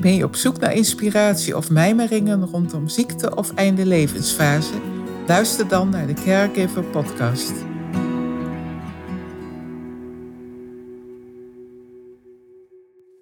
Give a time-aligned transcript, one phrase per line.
[0.00, 4.80] Ben je op zoek naar inspiratie of mijmeringen rondom ziekte of einde levensfase?
[5.26, 7.52] Luister dan naar de Caregiver Podcast.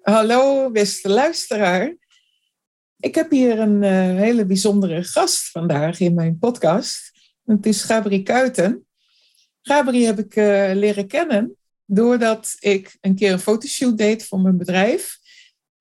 [0.01, 1.95] Hallo, beste luisteraar.
[2.99, 3.89] Ik heb hier een uh,
[4.21, 7.11] hele bijzondere gast vandaag in mijn podcast.
[7.45, 8.85] Het is Gabri Kuiten.
[9.61, 14.57] Gabri heb ik uh, leren kennen doordat ik een keer een fotoshoot deed voor mijn
[14.57, 15.17] bedrijf.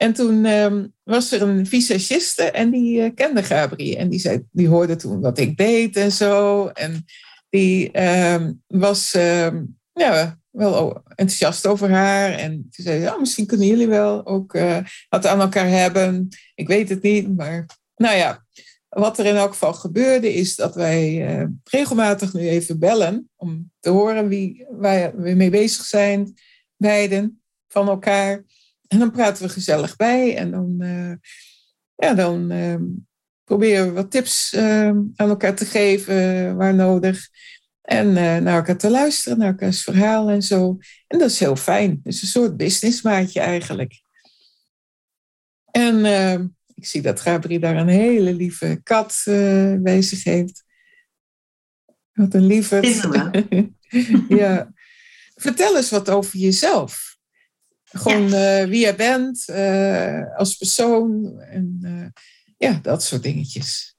[0.05, 3.95] En toen um, was er een visagiste en die uh, kende Gabri.
[3.95, 6.67] En die, zei, die hoorde toen wat ik deed en zo.
[6.67, 7.05] En
[7.49, 12.33] die um, was um, ja, wel enthousiast over haar.
[12.33, 16.29] En toen zei ja, misschien kunnen jullie wel ook uh, wat aan elkaar hebben.
[16.55, 18.45] Ik weet het niet, maar nou ja.
[18.89, 23.31] Wat er in elk geval gebeurde is dat wij uh, regelmatig nu even bellen.
[23.37, 26.35] Om te horen wie, waar we mee bezig zijn,
[26.77, 28.45] beiden, van elkaar.
[28.89, 31.13] En dan praten we gezellig bij en dan, uh,
[31.95, 32.75] ja, dan uh,
[33.45, 37.29] proberen we wat tips uh, aan elkaar te geven waar nodig.
[37.83, 40.79] En naar elkaar te luisteren, naar elkaars verhaal en zo.
[41.07, 41.91] En dat is heel fijn.
[41.91, 44.03] Het is een soort businessmaatje eigenlijk.
[45.71, 46.05] En
[46.75, 50.65] ik zie dat Gabri daar een hele lieve kat zich heeft.
[52.13, 52.81] Wat een lieve.
[54.29, 54.73] ja.
[55.35, 57.14] Vertel eens wat over jezelf.
[57.95, 62.07] Gewoon uh, wie jij bent uh, als persoon en uh,
[62.57, 63.97] ja, dat soort dingetjes.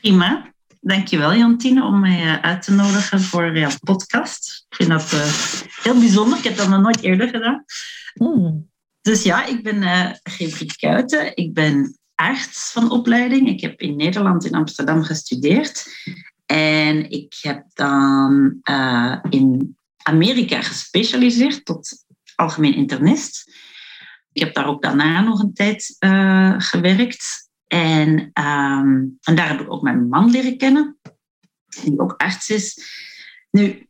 [0.00, 0.52] Prima.
[0.80, 4.66] Dankjewel Jantine om mij uit te nodigen voor jouw podcast.
[4.68, 5.10] Ik vind dat
[5.82, 6.38] heel bijzonder.
[6.38, 7.64] Ik heb dat nog nooit eerder gedaan.
[8.14, 8.70] Mm.
[9.00, 10.10] Dus ja, ik ben uh,
[10.76, 11.36] Kuiten.
[11.36, 13.48] Ik ben arts van opleiding.
[13.48, 15.86] Ik heb in Nederland, in Amsterdam gestudeerd.
[16.46, 18.58] En ik heb dan
[19.30, 22.04] in Amerika gespecialiseerd tot
[22.40, 23.52] algemeen internist.
[24.32, 27.48] Ik heb daar ook daarna nog een tijd uh, gewerkt.
[27.66, 30.98] En, ehm, en daar heb ik ook mijn man leren kennen,
[31.82, 32.84] die ook arts is.
[33.50, 33.88] Nu,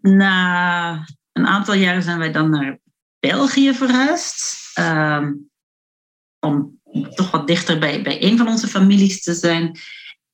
[0.00, 2.78] na een aantal jaren zijn wij dan naar
[3.18, 4.60] België verhuisd.
[4.78, 5.50] Um,
[6.40, 6.80] om
[7.14, 9.78] toch wat dichter bij, bij een van onze families te zijn.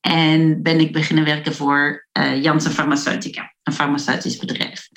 [0.01, 4.89] En ben ik beginnen werken voor uh, Janssen Pharmaceutica, een farmaceutisch bedrijf.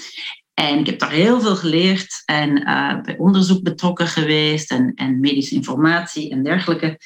[0.54, 5.20] En ik heb daar heel veel geleerd en uh, bij onderzoek betrokken geweest en, en
[5.20, 7.00] medische informatie en dergelijke.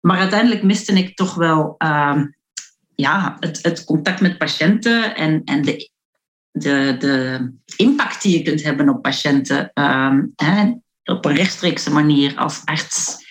[0.00, 2.22] Maar uiteindelijk miste ik toch wel uh,
[2.94, 5.90] ja, het, het, contact met patiënten en, en de,
[6.50, 10.72] de, de impact die je kunt hebben op patiënten uh, hè,
[11.04, 13.24] op een rechtstreekse manier als arts.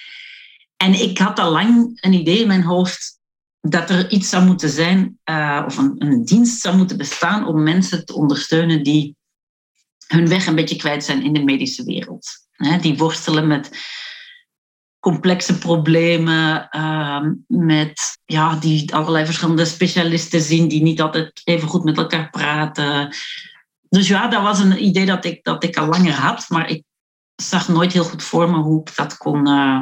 [0.77, 3.19] En ik had al lang een idee in mijn hoofd
[3.61, 8.05] dat er iets zou moeten zijn, uh, of een dienst zou moeten bestaan om mensen
[8.05, 9.15] te ondersteunen die
[10.07, 12.27] hun weg een beetje kwijt zijn in de medische wereld.
[12.81, 13.69] Die worstelen met
[14.99, 21.83] complexe problemen, ehm, met ja, die allerlei verschillende specialisten zien die niet altijd even goed
[21.83, 23.15] met elkaar praten.
[23.89, 26.83] Dus ja, dat was een idee dat ik, dat ik al langer had, maar ik
[27.35, 29.81] zag nooit heel goed voor me hoe ik dat kon uh,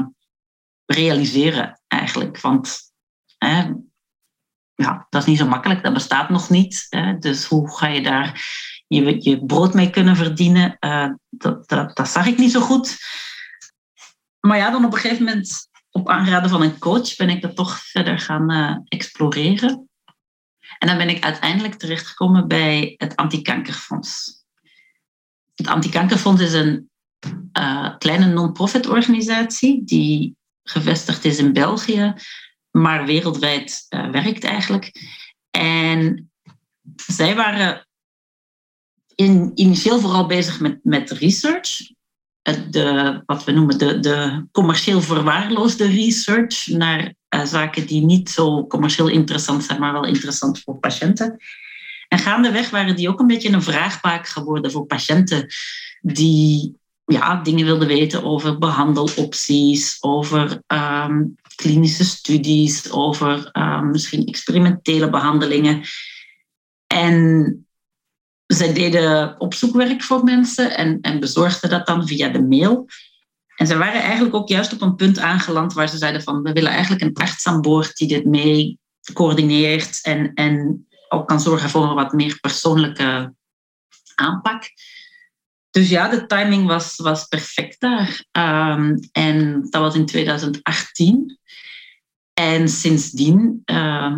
[0.86, 2.42] realiseren eigenlijk.
[2.42, 2.92] Want
[4.76, 6.88] ja, dat is niet zo makkelijk, dat bestaat nog niet.
[7.20, 8.42] Dus hoe ga je daar
[8.88, 10.78] je, je brood mee kunnen verdienen.
[10.80, 12.98] Uh, dat, dat, zag ik niet zo goed.
[14.40, 17.56] Maar ja, dan op een gegeven moment, op aanraden van een coach, ben ik dat
[17.56, 19.90] toch verder gaan uh, exploreren.
[20.78, 24.44] En dan ben ik uiteindelijk terechtgekomen bij het Antikankerfonds.
[25.56, 26.90] Het Antikankerfonds is een
[27.58, 32.13] uh, kleine non-profit organisatie die gevestigd is in België,
[32.72, 34.92] maar wereldwijd werkt eigenlijk.
[35.52, 36.31] En
[36.96, 37.88] zij waren
[39.15, 41.92] in, initieel vooral bezig met, met research.
[42.69, 48.68] De, wat we noemen de, de commercieel verwaarloosde research naar uh, zaken die niet zo
[48.68, 51.38] commercieel interessant zijn, maar wel interessant voor patiënten.
[52.07, 55.48] En gaandeweg waren die ook een beetje een vraagbaak geworden voor patiënten
[56.01, 56.75] die
[57.06, 65.81] ja, dingen wilden weten over behandelopties, over um, klinische studies, over um, misschien experimentele behandelingen.
[66.88, 67.66] En
[68.54, 72.88] zij deden opzoekwerk voor mensen en, en bezorgden dat dan via de mail.
[73.56, 76.52] en ze waren eigenlijk ook juist op een punt aangeland waar ze zeiden van we
[76.52, 78.80] willen eigenlijk een arts aan boord die dit mee
[79.14, 83.34] coördineert en, en ook kan zorgen voor een wat meer persoonlijke
[84.16, 84.72] aanpak.
[85.70, 88.26] Dus ja, de timing was, was perfect daar.
[88.32, 91.40] Ehm, en dat was in 2018.
[92.34, 94.18] En sindsdien uh,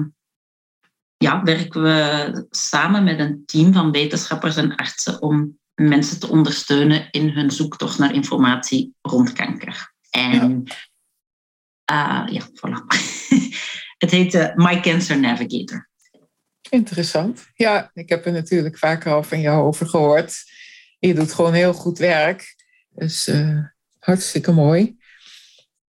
[1.17, 7.07] ja, werken we samen met een team van wetenschappers en artsen om mensen te ondersteunen
[7.11, 9.93] in hun zoektocht naar informatie rond kanker.
[10.09, 10.63] En
[11.85, 12.85] ja, uh, ja voilà.
[14.03, 15.89] Het heet uh, My Cancer Navigator.
[16.69, 17.47] Interessant.
[17.53, 20.43] Ja, ik heb er natuurlijk vaker al van jou over gehoord.
[20.99, 22.55] Je doet gewoon heel goed werk.
[22.89, 23.59] Dus uh,
[23.99, 24.97] hartstikke mooi.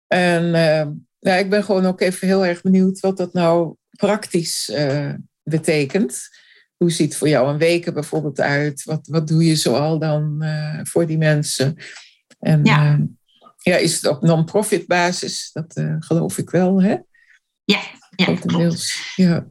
[0.06, 0.86] En uh,
[1.20, 6.28] ja, ik ben gewoon ook even heel erg benieuwd wat dat nou praktisch uh, betekent.
[6.76, 8.84] Hoe ziet voor jou een week bijvoorbeeld uit?
[8.84, 10.44] Wat, wat doe je zoal dan
[10.82, 11.76] voor die mensen?
[12.38, 12.98] En ja.
[13.58, 15.50] ja, is het op non-profit basis?
[15.52, 16.96] Dat geloof ik wel, hè?
[17.64, 17.80] Ja,
[18.16, 18.36] ja,
[19.16, 19.46] Ja.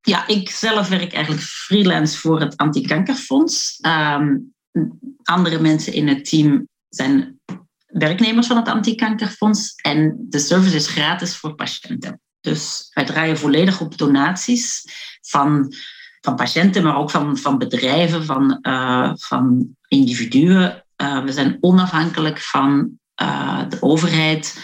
[0.00, 3.78] Ja, ik zelf werk eigenlijk freelance voor het Antikankerfonds.
[3.86, 4.54] Um,
[5.22, 7.40] andere mensen in het team zijn
[7.98, 9.74] werknemers van het Antikankerfonds.
[9.74, 12.20] En de service is gratis voor patiënten.
[12.40, 14.84] Dus wij draaien volledig op donaties
[15.20, 15.72] van,
[16.20, 20.84] van patiënten, maar ook van, van bedrijven, van, uh, van individuen.
[21.02, 24.58] Uh, we zijn onafhankelijk van uh, de overheid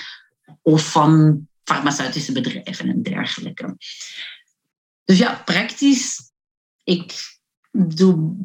[0.63, 3.77] of van farmaceutische bedrijven en dergelijke.
[5.05, 6.29] Dus ja, praktisch.
[6.85, 7.39] Ik
[7.71, 8.37] doe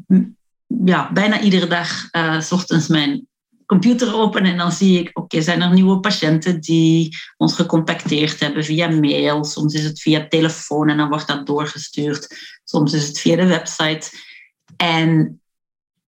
[0.85, 2.09] ja, bijna iedere dag
[2.39, 3.27] s ochtends mijn
[3.65, 8.63] computer open en dan zie ik, oké, zijn er nieuwe patiënten die ons gecontacteerd hebben
[8.63, 9.43] via mail.
[9.43, 12.37] Soms is het via telefoon en dan wordt dat doorgestuurd.
[12.63, 14.09] Soms is het via de website.
[14.77, 15.41] En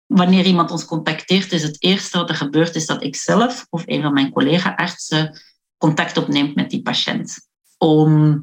[0.07, 3.83] wanneer iemand ons contacteert, is het eerste wat er gebeurt, is dat ik zelf of
[3.87, 5.43] een van mijn collega-artsen
[5.79, 7.37] contact opneemt met die patiënt.
[7.79, 8.41] Om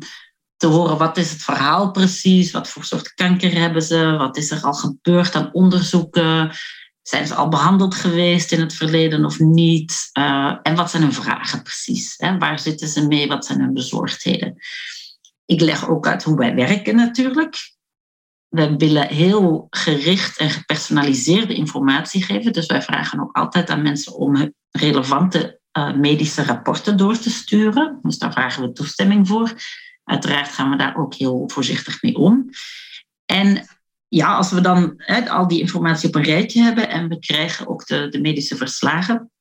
[0.58, 4.52] te horen wat is het verhaal precies, wat voor soort kanker hebben ze, wat is
[4.52, 6.52] er al gebeurd aan onderzoeken,
[7.02, 11.14] zijn ze al behandeld geweest in het verleden of niet, uh, en wat zijn hun
[11.14, 12.38] vragen precies, hè?
[12.38, 14.56] waar zitten ze mee, wat zijn hun bezorgdheden.
[15.46, 17.58] Ik leg ook uit hoe wij werken natuurlijk.
[18.48, 24.16] We willen heel gericht en gepersonaliseerde informatie geven, dus wij vragen ook altijd aan mensen
[24.16, 28.00] om relevante uh, medische rapporten door te sturen.
[28.02, 29.54] Dus daar vragen we toestemming voor.
[30.04, 32.50] Uiteraard gaan we daar ook heel voorzichtig mee om.
[33.26, 33.68] En
[34.14, 37.86] ja, als we dan al die informatie op een rijtje hebben en we krijgen ook
[37.86, 39.32] de, de medische verslagen,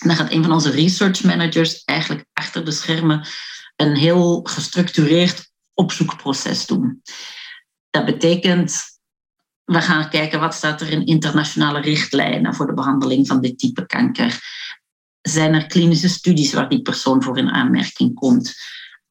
[0.00, 3.26] dan gaat een van onze research managers eigenlijk achter de schermen
[3.76, 7.02] een heel gestructureerd opzoekproces doen.
[7.90, 8.82] Dat betekent,
[9.64, 13.86] we gaan kijken wat staat er in internationale richtlijnen voor de behandeling van dit type
[13.86, 14.40] kanker.
[15.20, 18.54] Zijn er klinische studies waar die persoon voor in aanmerking komt?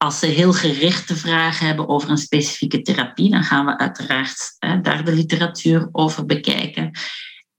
[0.02, 5.04] Als ze heel gerichte vragen hebben over een specifieke therapie, dan gaan we uiteraard daar
[5.04, 6.90] de literatuur over bekijken.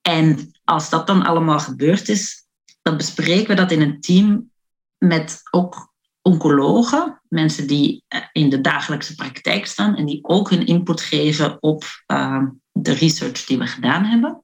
[0.01, 2.47] En als dat dan allemaal gebeurd is,
[2.81, 4.51] dan bespreken we dat in een team
[4.97, 10.65] met ook oncologen, mensen die eh, in de dagelijkse praktijk staan en die ook hun
[10.65, 14.43] input geven op uh, de research die we gedaan hebben.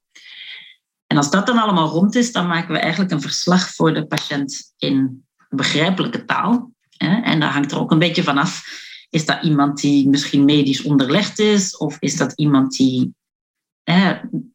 [1.08, 4.08] En als dat dan allemaal rond is, dan maken we eigenlijk een verslag voor de
[4.08, 6.78] patiënt in begrijpelijke taal.
[7.00, 8.64] En daar hangt er ook een beetje van af.
[9.10, 11.78] Is dat iemand die misschien medisch onderlegd is?
[11.78, 13.14] Of is dat iemand die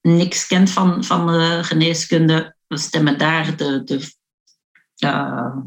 [0.02, 2.56] niks kent van, van de geneeskunde?
[2.66, 4.12] We stemmen daar de, de,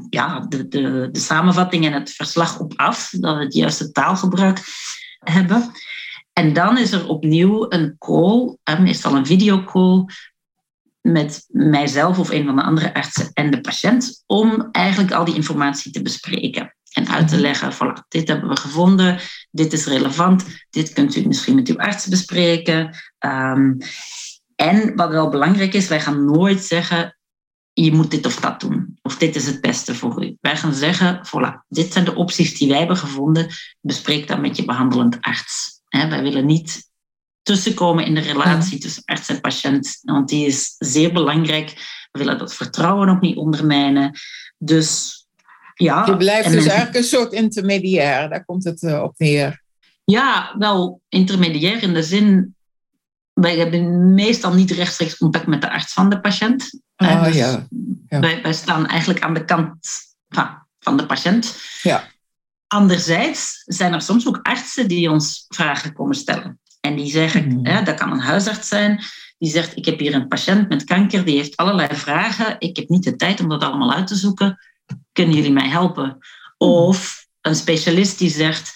[0.10, 3.10] ja, de, de, de samenvatting en het verslag op af.
[3.12, 4.60] Dat we het juiste taalgebruik
[5.20, 5.72] hebben.
[6.34, 10.06] En dan is er opnieuw een call, meestal een videocall,
[11.12, 15.36] met mijzelf of een van de andere artsen en de patiënt om eigenlijk al die
[15.36, 16.76] informatie te bespreken.
[16.92, 17.44] En uit te mhm.
[17.44, 19.20] leggen, voilà, dit hebben we gevonden,
[19.52, 22.96] dit is relevant, dit kunt u misschien met uw arts bespreken.
[23.26, 23.78] Um,
[24.56, 27.18] en wat wel belangrijk is, wij gaan nooit zeggen,
[27.74, 28.98] je moet dit of dat doen.
[29.02, 30.38] Of dit is het beste voor u.
[30.42, 33.48] Wij gaan zeggen, voilà, dit zijn de opties die wij hebben gevonden.
[33.82, 35.82] Bespreek dat met je behandelend arts.
[35.90, 36.87] wij willen niet
[37.48, 40.00] tussenkomen in de relatie tussen arts en patiënt.
[40.02, 41.70] Want die is zeer belangrijk.
[42.12, 44.12] We willen dat vertrouwen ook niet ondermijnen.
[44.58, 45.16] Dus
[45.74, 46.06] ja.
[46.06, 49.64] Je blijft dus eigenlijk een soort intermediair, daar komt het uh, op neer.
[50.04, 52.56] Ja, wel intermediair in de zin.
[53.34, 56.82] Wij hebben meestal niet rechtstreeks contact met de arts van de patiënt.
[56.98, 57.68] Oh, dus ja.
[58.08, 58.20] ja.
[58.20, 59.78] Wij, wij, staan eigenlijk aan de kant
[60.30, 61.56] van, van de patiënt.
[61.82, 62.08] Ja.
[62.68, 66.60] Anderzijds zijn er soms ook artsen die ons vragen komen stellen.
[66.88, 67.66] En die zeggen, mm.
[67.66, 69.04] hè, dat kan een huisarts zijn,
[69.38, 72.56] die zegt, ik heb hier een patiënt met kanker, die heeft allerlei vragen.
[72.60, 74.60] Ik heb niet de tijd om dat allemaal uit te zoeken.
[75.12, 76.18] Kunnen jullie mij helpen?
[76.58, 78.74] Of een specialist die zegt,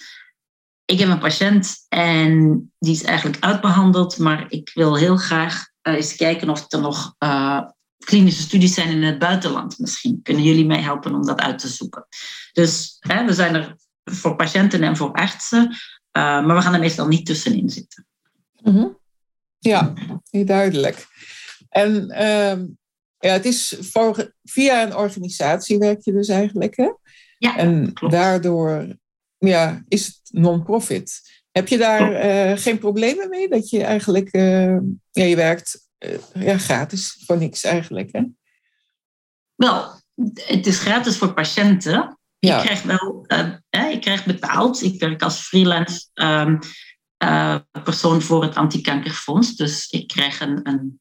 [0.84, 5.94] ik heb een patiënt en die is eigenlijk uitbehandeld, maar ik wil heel graag uh,
[5.94, 7.60] eens kijken of er nog uh,
[8.04, 9.78] klinische studies zijn in het buitenland.
[9.78, 12.06] Misschien kunnen jullie mij helpen om dat uit te zoeken.
[12.52, 15.76] Dus hè, we zijn er voor patiënten en voor artsen,
[16.12, 18.06] maar we gaan er meestal niet tussenin zitten.
[18.62, 18.98] Mm -hmm.
[19.58, 19.92] Ja,
[20.30, 21.06] duidelijk.
[21.68, 22.66] En ehm,
[23.18, 26.90] ja, het is voor, via een organisatie werk je dus eigenlijk, hè?
[27.38, 28.12] Ja, en klopt.
[28.14, 28.96] daardoor
[29.38, 31.20] ja, is het non-profit.
[31.50, 33.48] Heb je daar uh, geen problemen mee?
[33.48, 34.76] Dat je eigenlijk, uh,
[35.10, 38.22] ja, je werkt uh, ja, gratis voor niks eigenlijk, hè?
[39.54, 40.00] Wel,
[40.34, 42.18] het is gratis voor patiënten.
[42.46, 42.56] Ja.
[42.56, 43.24] Ik krijg wel,
[43.70, 44.82] eh, ik krijg betaald.
[44.82, 46.58] Ik werk als freelance um,
[47.84, 49.56] persoon voor het antikankerfonds.
[49.56, 51.00] Dus ik krijg een, een,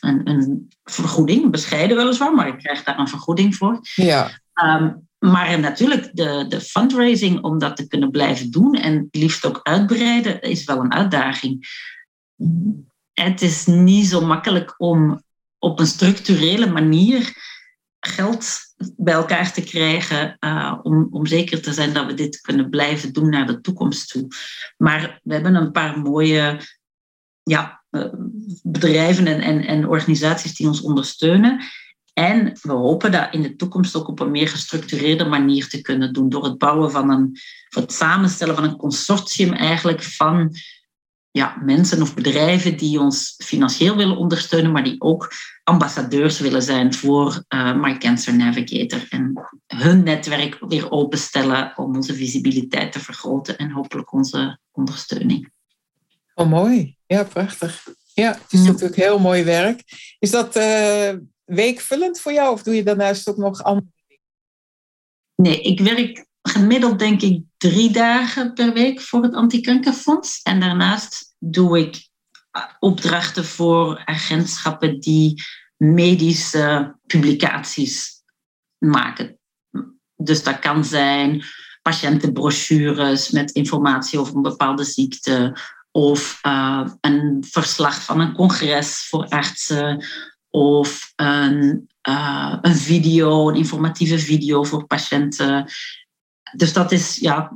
[0.00, 3.80] een, een vergoeding, bescheiden weliswaar, maar ik krijg daar een vergoeding voor.
[3.94, 4.40] Ja.
[4.64, 9.60] Um, maar natuurlijk, de, de fundraising om dat te kunnen blijven doen en liefst ook
[9.62, 11.68] uitbreiden, is wel een uitdaging.
[13.12, 15.22] Het is niet zo makkelijk om
[15.58, 17.49] op een structurele manier
[18.00, 18.58] geld
[18.96, 23.12] bij elkaar te krijgen uh, om, om zeker te zijn dat we dit kunnen blijven
[23.12, 24.26] doen naar de toekomst toe.
[24.76, 26.60] Maar we hebben een paar mooie
[27.42, 27.84] ja,
[28.62, 31.64] bedrijven en, en, en organisaties die ons ondersteunen.
[32.12, 36.12] En we hopen dat in de toekomst ook op een meer gestructureerde manier te kunnen
[36.12, 36.28] doen.
[36.28, 37.38] Door het bouwen van een,
[37.68, 40.54] het samenstellen van een consortium eigenlijk van
[41.30, 45.32] ja, mensen of bedrijven die ons financieel willen ondersteunen, maar die ook
[45.64, 49.06] ambassadeurs willen zijn voor uh, My Cancer Navigator.
[49.10, 55.52] En hun netwerk weer openstellen om onze visibiliteit te vergroten en hopelijk onze ondersteuning.
[56.34, 56.96] Oh, mooi.
[57.06, 57.88] Ja, prachtig.
[58.14, 58.66] Ja, het is ja.
[58.66, 59.82] natuurlijk heel mooi werk.
[60.18, 61.12] Is dat uh,
[61.44, 64.24] weekvullend voor jou of doe je daarnaast ook nog andere dingen?
[65.34, 70.40] Nee, ik werk gemiddeld denk ik drie dagen per week voor het Antikankerfonds.
[70.42, 72.08] En daarnaast doe ik
[72.78, 75.42] opdrachten voor agentschappen die
[75.76, 78.22] medische publicaties
[78.78, 79.38] maken.
[80.16, 81.44] Dus dat kan zijn
[81.82, 85.56] patiëntenbrochures met informatie over een bepaalde ziekte.
[85.90, 90.04] Of uh, een verslag van een congres voor artsen.
[90.50, 95.70] Of een, uh, een video, een informatieve video voor patiënten
[96.52, 97.52] dus dat is ja,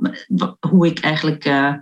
[0.59, 1.73] hoe ik eigenlijk uh,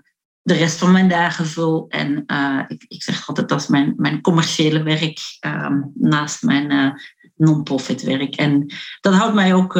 [0.42, 1.86] de rest van mijn dagen vul.
[1.90, 6.72] En uh, ik, ik, zeg altijd dat is mijn, mijn commerciële werk um, naast mijn
[6.72, 6.92] uh,
[7.36, 8.36] non-profit werk.
[8.36, 9.78] En dat houdt mij ook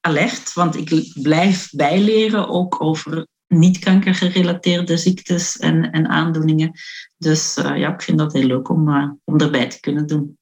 [0.00, 6.72] alert, want ik blijf bijleren ook over niet-kanker gerelateerde ziektes en, en aandoeningen.
[7.16, 8.88] Dus ja, ik vind dat heel leuk om,
[9.24, 10.38] om erbij te kunnen doen.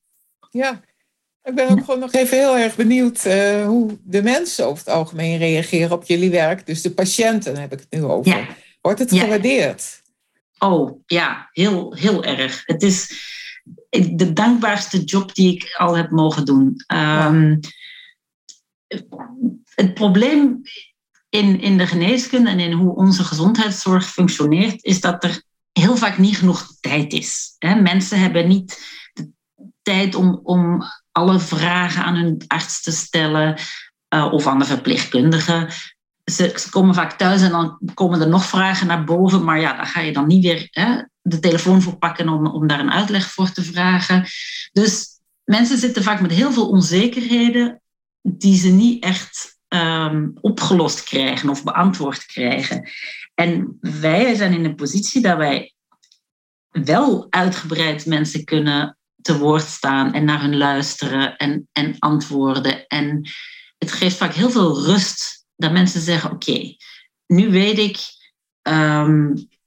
[0.51, 0.81] Ja,
[1.51, 4.95] ik ben ook gewoon nog even heel erg benieuwd uh, hoe de mensen over het
[4.95, 6.67] algemeen reageren op jullie werk.
[6.67, 8.37] Dus de patiënten heb ik het nu over.
[8.37, 8.47] Ja.
[8.81, 9.21] Wordt het Ja.
[9.21, 10.03] gewaardeerd?
[10.59, 12.63] Oh ja, heel, heel erg.
[12.67, 13.29] Het is
[13.91, 16.85] de dankbaarste job die ik al heb mogen doen.
[16.95, 17.59] Um,
[19.75, 20.61] het probleem
[21.29, 25.43] in, in de geneeskunde en in hoe onze gezondheidszorg functioneert, is dat er
[25.73, 27.57] heel vaak niet genoeg tijd is.
[27.59, 29.31] Mensen hebben niet de
[29.83, 30.83] tijd om, om
[31.21, 33.59] alle vragen aan hun arts te stellen
[34.15, 35.69] uh, of aan de verpleegkundige.
[36.25, 39.87] Ze, komen vaak thuis en dan komen er nog vragen naar boven, maar ja, daar
[39.87, 43.31] ga je dan niet weer hè, de telefoon voor pakken om, om daar een uitleg
[43.31, 44.27] voor te vragen.
[44.73, 45.07] Dus
[45.45, 47.83] mensen zitten vaak met heel veel onzekerheden
[48.23, 52.91] die ze niet echt um, opgelost krijgen of beantwoord krijgen.
[53.35, 55.75] En wij zijn in een positie dat wij
[56.71, 62.87] wel uitgebreid mensen kunnen te woord staan en naar hun luisteren en, en antwoorden.
[62.87, 63.29] En
[63.79, 66.75] het geeft vaak heel veel rust dat mensen zeggen: Oké,
[67.27, 67.99] nu weet ik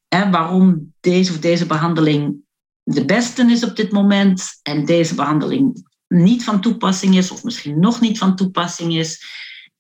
[0.07, 2.41] hè, waarom deze of deze behandeling
[2.83, 7.79] de beste is op dit moment en deze behandeling niet van toepassing is, of misschien
[7.79, 9.25] nog niet van toepassing is.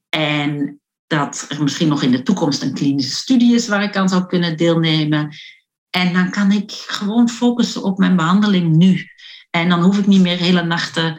[0.09, 4.09] En dat er misschien nog in de toekomst een klinische studie is waar ik aan
[4.09, 5.35] zou kunnen deelnemen.
[5.89, 9.07] En dan kan ik gewoon focussen op mijn behandeling nu.
[9.55, 11.17] En dan hoef ik niet meer hele nachten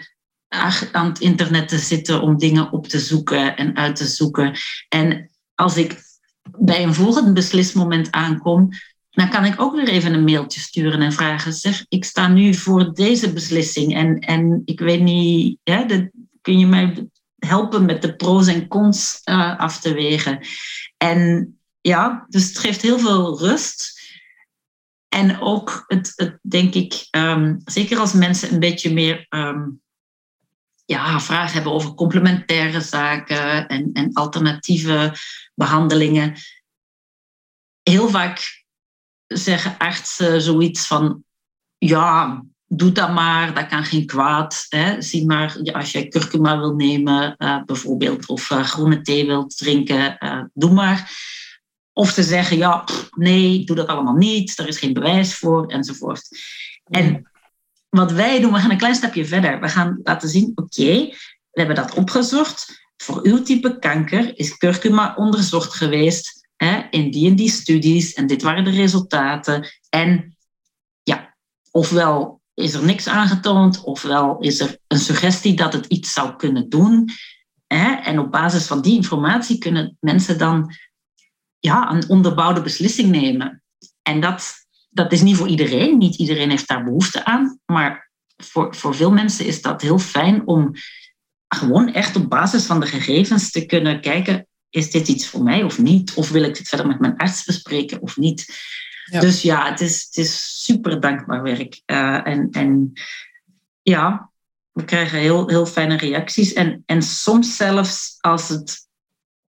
[0.93, 4.57] aan het internet te zitten om dingen op te zoeken en uit te zoeken.
[4.89, 6.03] En als ik
[6.59, 8.69] bij een volgend beslismoment aankom,
[9.11, 12.55] dan kan ik ook weer even een mailtje sturen en vragen: zeg, ik sta nu
[12.55, 15.59] voor deze beslissing en, en ik weet niet,
[16.41, 20.39] kun je mij helpen met de pro's en cons uh, af te wegen?
[20.97, 23.94] En ja, dus het geeft heel veel rust.
[25.15, 29.69] En ook, het, het denk ik, ehm, zeker als mensen een beetje meer ehm,
[30.85, 35.17] ja, vragen hebben over complementaire zaken en, en alternatieve
[35.55, 36.35] behandelingen.
[37.83, 38.65] Heel vaak
[39.27, 41.25] zeggen artsen zoiets van,
[41.79, 44.67] ja, doe dat maar, dat kan geen kwaad.
[44.69, 45.03] Hè.
[45.03, 50.17] Zie maar, als je kurkuma wil nemen, uh, bijvoorbeeld, of uh, groene thee wilt drinken,
[50.19, 51.11] uh, doe maar.
[51.95, 56.29] Of ze zeggen, ja, nee, doe dat allemaal niet, er is geen bewijs voor, enzovoort.
[56.85, 57.31] En
[57.89, 59.61] wat wij doen, we gaan een klein stapje verder.
[59.61, 61.07] We gaan laten zien, oké,
[61.51, 62.83] we hebben dat opgezocht.
[62.97, 68.13] Voor uw type kanker is kurkuma onderzocht geweest hè, in die en die studies.
[68.13, 69.69] En dit waren de resultaten.
[69.89, 70.37] En
[71.03, 71.37] ja,
[71.71, 76.69] ofwel is er niks aangetoond, ofwel is er een suggestie dat het iets zou kunnen
[76.69, 77.09] doen.
[77.67, 77.93] Hè?
[77.93, 80.75] En op basis van die informatie kunnen mensen dan
[81.65, 83.63] ja, een onderbouwde beslissing nemen.
[84.03, 84.55] En dat,
[84.91, 85.99] dat is niet voor iedereen.
[85.99, 87.59] Niet iedereen heeft daar behoefte aan.
[87.67, 90.73] Maar voor, voor veel mensen is dat heel fijn om
[91.49, 95.63] gewoon echt op basis van de gegevens te kunnen kijken: is dit iets voor mij
[95.63, 96.15] of niet?
[96.15, 98.47] Of wil ik dit verder met mijn arts bespreken of niet?
[99.11, 101.83] Dus ja, het is, het is super dankbaar werk.
[101.87, 102.93] Uh, en, en
[103.83, 104.31] ja,
[104.73, 106.53] we krijgen heel, heel fijne reacties.
[106.53, 108.89] En, en soms zelfs als, het,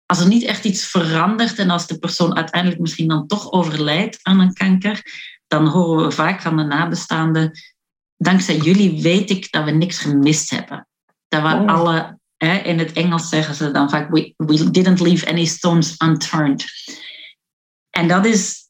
[0.07, 4.19] als er niet echt iets verandert en als de persoon uiteindelijk misschien dan toch overlijdt
[4.21, 5.01] aan een kanker,
[5.47, 7.59] dan horen we vaak van de nabestaanden,
[8.17, 10.87] dankzij jullie weet ik dat we niks gemist hebben.
[11.27, 11.67] Dat we oh.
[11.67, 15.95] alle, hè, in het Engels zeggen ze dan vaak, we, we didn't leave any stones
[16.03, 16.65] unturned.
[17.89, 18.69] En dat is,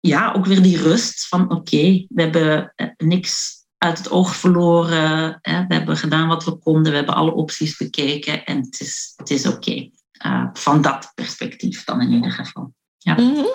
[0.00, 5.38] ja, ook weer die rust van oké, we hebben eh, niks uit het oog verloren.
[5.40, 9.12] Hè, we hebben gedaan wat we konden, we hebben alle opties bekeken en het is,
[9.16, 9.90] het is oké.
[10.26, 12.74] Uh, van dat perspectief dan in ieder geval.
[12.98, 13.54] Ja, mm -hmm.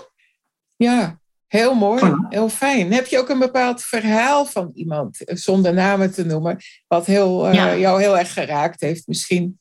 [0.76, 1.20] ja
[1.52, 2.28] heel mooi, voilà.
[2.30, 2.94] heel fijn.
[2.94, 7.48] Heb je ook een bepaald verhaal van iemand, eh, zonder namen te noemen, wat heel,
[7.48, 7.76] uh, ja.
[7.76, 9.60] jou heel erg geraakt heeft misschien?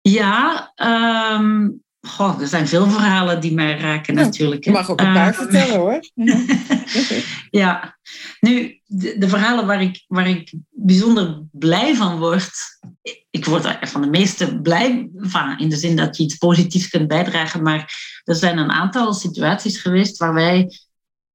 [0.00, 0.72] Ja,
[1.36, 4.64] um, Goh, er zijn veel verhalen die mij raken natuurlijk.
[4.64, 6.00] Je mag ook een paar uh, vertellen hoor.
[7.62, 7.98] ja,
[8.40, 12.52] nu de, de, verhalen waar ik, waar ik bijzonder blij van word.
[13.30, 16.88] Ik word er van de meeste blij van, in de zin dat je iets positiefs
[16.88, 17.62] kunt bijdragen.
[17.62, 20.70] Maar er zijn een aantal situaties geweest waar wij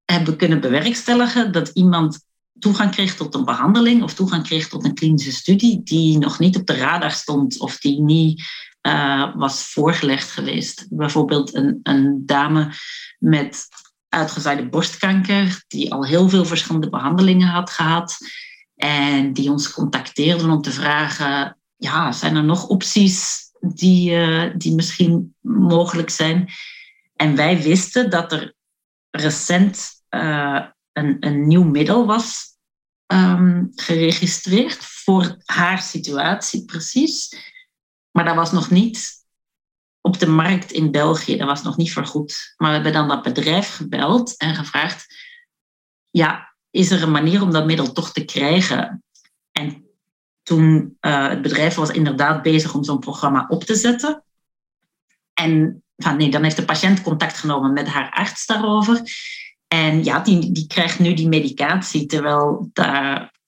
[0.06, 2.26] hebben kunnen bewerkstelligen dat iemand
[2.60, 6.56] toegang kreeg tot een behandeling of toegang kreeg tot een klinische studie die nog niet
[6.56, 8.44] op de radar stond of die niet
[8.88, 10.88] uh, was voorgelegd geweest.
[10.90, 12.74] Bijvoorbeeld een, een dame
[13.20, 13.68] met
[14.10, 18.18] uitgezaaide borstkanker, die al heel veel verschillende behandelingen had gehad.
[18.76, 24.76] En die ons contacteerden om te vragen, ja, zijn er nog opties die, uh, die
[24.76, 26.50] misschien mogelijk zijn?
[27.16, 28.54] En wij wisten dat er
[29.12, 32.52] recent uh, een, een nieuw middel was
[33.14, 37.36] um, geregistreerd voor haar situatie precies.
[38.12, 39.26] Maar dat was nog niet
[40.02, 41.38] op de markt in België.
[41.38, 42.54] Dat was nog niet vergoed.
[42.58, 45.16] Maar we hebben dan dat bedrijf gebeld en gevraagd:
[46.10, 49.04] ja, is er een manier om dat middel toch te krijgen?
[49.52, 49.86] En
[50.44, 54.24] toen uh, het bedrijf was inderdaad bezig om zo'n programma op te zetten.
[55.34, 59.02] En van, nee, dan heeft de patiënt contact genomen met haar arts daarover.
[59.68, 63.40] En ja, die, die krijgt nu die medicatie, terwijl daar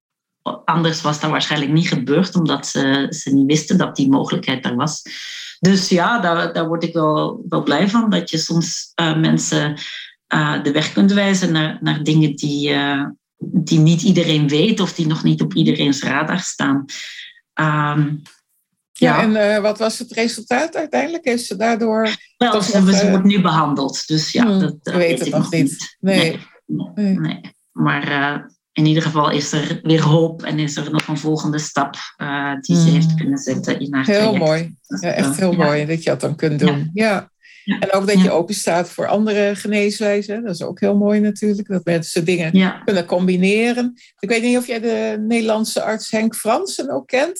[0.66, 4.76] anders was dat waarschijnlijk niet gebeurd, omdat ze, ze niet wisten dat die mogelijkheid er
[4.76, 5.02] was.
[5.60, 9.78] Dus ja, daar, daar word ik wel, wel blij van, dat je soms uh, mensen
[10.34, 13.06] uh, de weg kunt wijzen naar, naar dingen die, uh,
[13.38, 16.86] die niet iedereen weet of die nog niet op iedereen's radar staan.
[17.54, 18.22] Um,
[18.92, 21.24] ja, ja, en wat was het resultaat uiteindelijk?
[21.24, 22.16] Is ze daardoor.
[22.38, 25.62] Wel, ze wordt nu behandeld, dus ja, hmm, dat, dat weet het nog niet.
[25.62, 25.98] niet.
[26.00, 26.40] Nee.
[26.66, 26.92] Nee.
[26.96, 27.20] nee.
[27.20, 27.42] nee.
[27.72, 31.96] Maar in ieder geval is er weer hoop en is er nog een volgende stap
[32.18, 34.76] uh, die ze heeft kunnen zetten in haar Heel mooi.
[35.00, 35.66] Ja, echt heel ja.
[35.66, 36.90] mooi dat je dat dan kunt doen.
[36.94, 37.30] Ja.
[37.64, 37.80] ja.
[37.80, 40.44] En ook dat je open staat voor andere geneeswijzen.
[40.44, 41.68] Dat is ook heel mooi natuurlijk.
[41.68, 43.94] Dat mensen dingen kunnen combineren.
[44.20, 47.40] Ik weet niet of jij de Nederlandse arts Henk Fransen ook kent.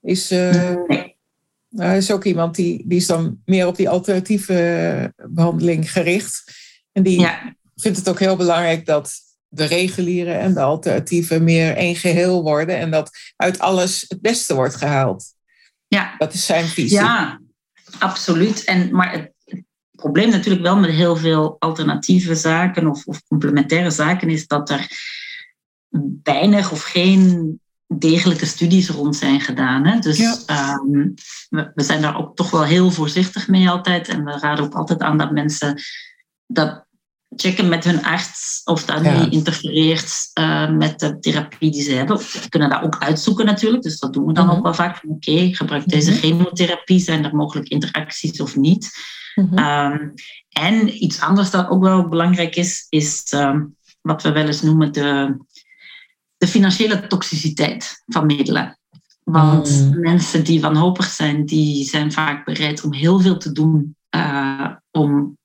[0.00, 1.16] Is, uh, nee.
[1.68, 6.52] nou, is ook iemand die, die is dan meer op die alternatieve behandeling gericht.
[6.92, 7.28] En die
[7.76, 12.78] vindt het ook heel belangrijk dat de reguliere en de alternatieven meer één geheel worden
[12.78, 15.24] en dat uit alles het beste wordt gehaald.
[15.86, 16.14] Ja.
[16.18, 16.98] Dat is zijn visie.
[16.98, 17.40] Ja,
[17.98, 18.64] absoluut.
[18.64, 19.32] En, maar het,
[19.98, 24.86] probleem natuurlijk wel met heel veel alternatieve zaken of, of complementaire zaken is dat er
[26.22, 29.86] weinig of geen degelijke studies rond zijn gedaan.
[29.86, 29.98] Hè?
[29.98, 30.78] Dus ja.
[30.84, 31.14] um,
[31.48, 34.08] we, we, zijn daar ook toch wel heel voorzichtig mee altijd.
[34.08, 35.82] En we raden ook altijd aan dat mensen
[36.46, 36.86] dat
[37.36, 42.16] checken met hun arts of dat niet interfereert uh, met de therapie die ze hebben.
[42.16, 44.58] We kunnen dat ook uitzoeken natuurlijk, dus dat doen we dan mm -hmm.
[44.58, 44.96] ook wel vaak.
[45.04, 46.22] Oké, okay, gebruik deze mm -hmm.
[46.22, 48.90] chemotherapie, zijn er mogelijk interacties of niet?
[49.34, 49.92] Mm -hmm.
[49.92, 50.14] um,
[50.48, 54.92] en iets anders dat ook wel belangrijk is, is um, wat we wel eens noemen
[54.92, 55.36] de,
[56.36, 58.78] de financiële toxiciteit van middelen.
[59.24, 64.70] Want mensen die wanhopig zijn, die zijn vaak bereid om heel veel te doen uh,
[64.90, 65.37] om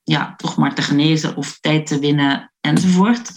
[0.63, 3.31] maar te genezen of tijd te winnen enzovoort.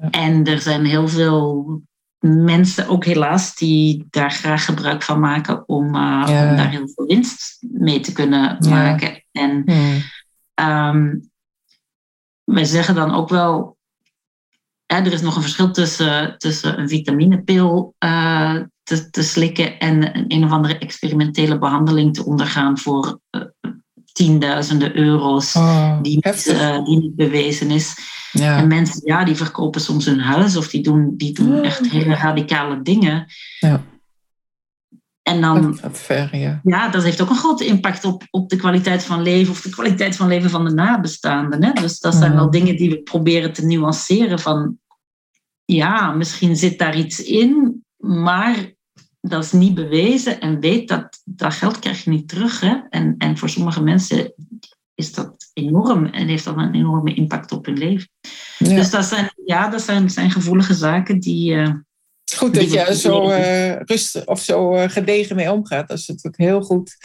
[0.00, 0.10] Ja.
[0.10, 1.82] En er zijn heel veel
[2.20, 6.50] mensen, ook helaas, die daar graag gebruik van maken om, uh, ja.
[6.50, 8.70] om daar heel veel winst mee te kunnen ja.
[8.70, 9.24] maken.
[9.32, 10.02] En hmm.
[10.68, 11.30] um,
[12.44, 13.76] wij zeggen dan ook wel,
[14.86, 20.16] hè, er is nog een verschil tussen, tussen een vitaminepil uh, te, te slikken en
[20.16, 23.42] een, een of andere experimentele behandeling te ondergaan voor uh,
[24.18, 27.96] tienduizenden euro's oh, die, niet, uh, die niet bewezen is.
[28.32, 28.58] Ja.
[28.58, 31.62] En mensen, ja, die verkopen soms hun huis of die doen, die doen ja.
[31.62, 33.26] echt hele radicale dingen.
[33.60, 33.82] Ja.
[35.22, 36.60] En dan, dat ver, ja.
[36.62, 39.70] ja, dat heeft ook een grote impact op, op de kwaliteit van leven of de
[39.70, 41.64] kwaliteit van leven van de nabestaanden.
[41.64, 41.72] Hè?
[41.72, 44.78] Dus dat zijn wel dingen die we proberen te nuanceren van,
[45.64, 48.76] ja, misschien zit daar iets in, maar
[49.20, 52.60] dat is niet bewezen en weet dat dat geld krijg je niet terug.
[52.60, 52.76] Hè?
[52.88, 54.32] En, en voor sommige mensen
[54.94, 58.08] is dat enorm en heeft dat een enorme impact op hun leven.
[58.58, 58.74] Ja.
[58.74, 61.52] Dus dat zijn, ja, dat zijn, zijn gevoelige zaken die.
[61.52, 61.74] Uh,
[62.36, 65.88] goed dat je zo uh, rustig of zo uh, gedegen mee omgaat.
[65.88, 66.96] Dat is natuurlijk heel goed.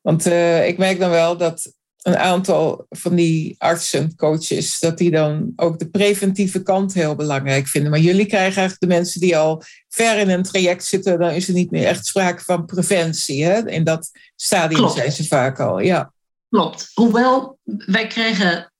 [0.00, 0.26] Want
[0.66, 1.72] ik merk dan wel dat
[2.06, 7.66] een aantal van die artsen, coaches, dat die dan ook de preventieve kant heel belangrijk
[7.66, 7.90] vinden.
[7.90, 11.48] Maar jullie krijgen eigenlijk de mensen die al ver in een traject zitten, dan is
[11.48, 13.44] er niet meer echt sprake van preventie.
[13.44, 13.68] Hè?
[13.68, 14.94] In dat stadium Klopt.
[14.94, 16.12] zijn ze vaak al, ja.
[16.48, 16.90] Klopt.
[16.94, 18.72] Hoewel wij krijgen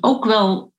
[0.00, 0.72] ook wel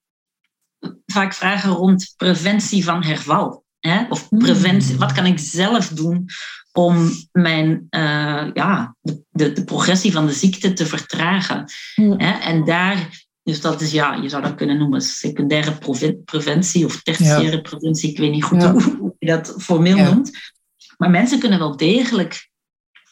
[1.06, 3.64] vaak vragen rond preventie van herval.
[3.88, 4.04] Hè?
[4.08, 4.98] Of preventie, mm.
[4.98, 6.28] wat kan ik zelf doen
[6.72, 8.96] om mijn, uh, ja,
[9.30, 11.72] de, progressie van de ziekte te vertragen.
[11.96, 12.14] Mm.
[12.20, 12.38] Hè?
[12.38, 15.78] En daar, dus dat is, ja, je zou dat kunnen noemen secundaire
[16.24, 17.60] preventie of tertiaire ja.
[17.60, 18.10] preventie.
[18.10, 18.72] Ik weet niet goed ja.
[18.98, 20.30] hoe je dat formeel noemt.
[20.96, 22.50] Maar mensen kunnen wel degelijk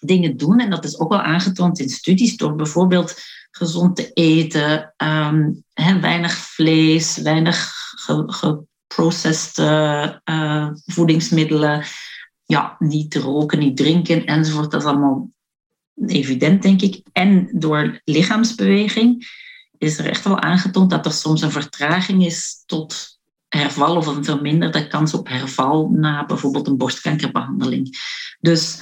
[0.00, 0.60] dingen doen.
[0.60, 3.14] En dat is ook wel aangetoond in studies door bijvoorbeeld
[3.50, 8.68] gezond te eten, um, hè, weinig vlees, weinig geprocessed
[9.58, 11.84] uh, voedingsmiddelen
[12.44, 14.70] ja, niet roken, niet drinken enzovoort.
[14.70, 15.30] Dat is allemaal
[16.06, 17.02] evident, denk ik.
[17.12, 19.28] En door lichaamsbeweging
[19.78, 24.24] is er echt wel aangetoond dat er soms een vertraging is tot herval of een
[24.24, 27.96] verminderde kans op herval na bijvoorbeeld een borstkankerbehandeling.
[28.40, 28.80] Dus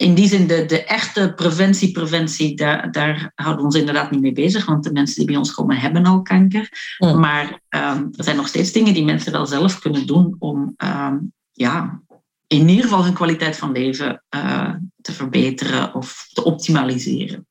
[0.00, 4.20] in die zin, de, de echte preventie, preventie, daar, daar houden we ons inderdaad niet
[4.20, 6.94] mee bezig, want de mensen die bij ons komen hebben al kanker.
[6.98, 11.32] Maar um, er zijn nog steeds dingen die mensen wel zelf kunnen doen om um,
[11.52, 12.00] ja,
[12.46, 17.46] in ieder geval hun kwaliteit van leven uh, te verbeteren of te optimaliseren.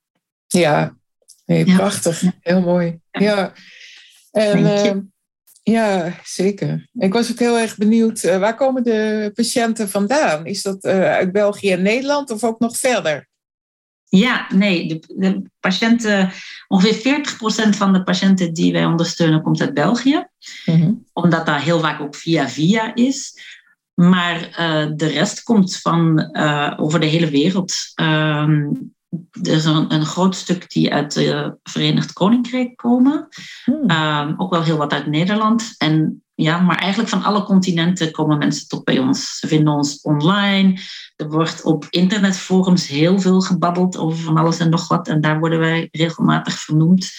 [0.48, 0.96] Ja,
[1.46, 2.22] nee, prachtig.
[2.22, 2.34] Ja.
[2.42, 3.00] Heel mooi.
[3.12, 3.54] Ja.
[4.32, 4.92] En, uh,
[5.70, 6.90] ja, zeker.
[6.94, 10.46] Ik was ook heel erg benieuwd, uh, waar komen de patiënten vandaan?
[10.46, 13.28] Is dat uit België en Nederland of ook nog verder?
[14.10, 16.32] Ja, nee, de, de patiënten,
[16.68, 17.18] ongeveer
[17.68, 20.28] 40% van de patiënten die wij ondersteunen komt uit België.
[20.66, 21.06] Mm -hmm.
[21.14, 23.34] Omdat dat heel vaak ook via via is.
[23.94, 26.36] Maar uh, de rest komt van
[26.78, 27.76] over de hele wereld.
[28.02, 28.94] Um,
[29.42, 33.28] er is een, een, groot stuk die uit het Verenigd Koninkrijk komen.
[33.64, 33.92] Hmm.
[33.92, 35.76] Um, ook wel heel wat uit Nederland.
[35.78, 39.40] En ja, maar eigenlijk van alle continenten komen mensen tot bij ons.
[39.40, 40.80] Ze vinden ons online.
[41.16, 45.08] Er wordt op internetforums heel veel gebabbeld over van alles en nog wat.
[45.08, 47.12] En daar worden wij regelmatig vernoemd.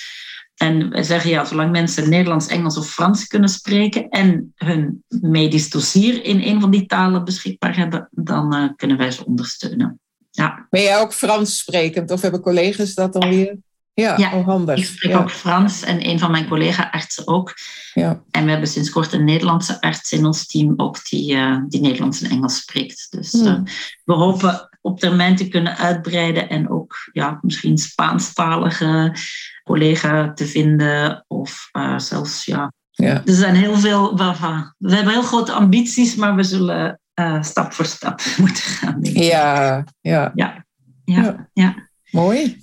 [0.54, 5.70] En wij zeggen ja, zolang mensen Nederlands, Engels of Frans kunnen spreken en hun medisch
[5.70, 10.00] dossier in een van die talen beschikbaar hebben, dan uh, kunnen wij ze ondersteunen.
[10.30, 10.66] Ja.
[10.70, 13.56] Ben jij ook Frans sprekend of hebben collega's dat dan weer?
[13.94, 14.78] Ja, ja oh, handig.
[14.78, 15.18] ik spreek ja.
[15.18, 17.54] ook Frans en een van mijn collega-artsen ook.
[17.94, 18.22] Ja.
[18.30, 21.80] En we hebben sinds kort een Nederlandse arts in ons team ook die, uh, die
[21.80, 23.06] Nederlands en Engels spreekt.
[23.10, 23.46] Dus hmm.
[23.46, 23.60] uh,
[24.04, 29.16] we hopen op termijn te kunnen uitbreiden en ook ja, misschien Spaanstalige
[29.64, 32.72] collega te vinden of uh, zelfs ja.
[32.90, 33.22] ja.
[33.24, 37.84] Er zijn heel veel, we hebben heel grote ambities, maar we zullen uh, stap voor
[37.84, 38.98] stap moeten gaan.
[39.00, 40.32] Ja, ja.
[40.34, 40.64] Ja.
[41.04, 41.48] Ja.
[41.52, 41.88] ja.
[42.10, 42.58] Mooi.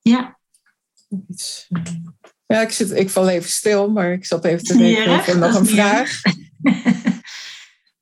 [0.00, 0.38] Ja.
[2.46, 5.54] Ja, ik, zit, ik val even stil, maar ik zat even te denken over nog
[5.54, 6.20] een vraag.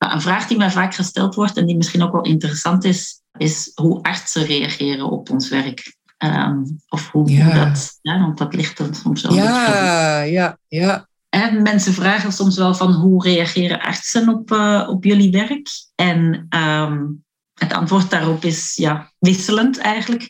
[0.01, 3.23] Nou, een vraag die mij vaak gesteld wordt en die misschien ook wel interessant is,
[3.37, 5.97] is hoe artsen reageren op ons werk.
[6.17, 9.33] Ehm, of hoe, hoe dat, ja, want dat ligt dan soms wel.
[9.33, 11.09] Ja, ja, ja.
[11.41, 15.69] En mensen vragen soms wel van hoe reageren artsen op, uh, op jullie werk?
[15.95, 17.07] En ehm,
[17.55, 20.29] het antwoord daarop is ja, wisselend eigenlijk.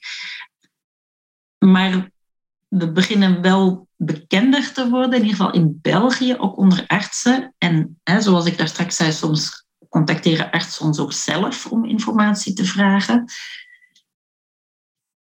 [1.59, 2.11] Maar
[2.69, 7.55] we beginnen wel bekender te worden, in ieder geval in België, ook onder artsen.
[7.59, 12.53] En hè, zoals ik daar straks zei, soms contacteren artsen ons ook zelf om informatie
[12.53, 13.25] te vragen.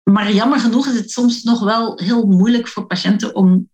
[0.02, 3.68] Maar jammer genoeg is het soms nog wel heel moeilijk voor patiënten om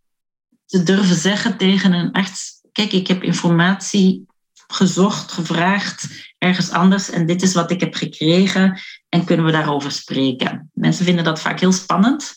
[0.67, 4.27] te durven zeggen tegen een arts: Kijk, ik heb informatie
[4.67, 9.91] gezocht, gevraagd ergens anders en dit is wat ik heb gekregen en kunnen we daarover
[9.91, 10.71] spreken.
[10.73, 12.35] Mensen vinden dat vaak heel spannend.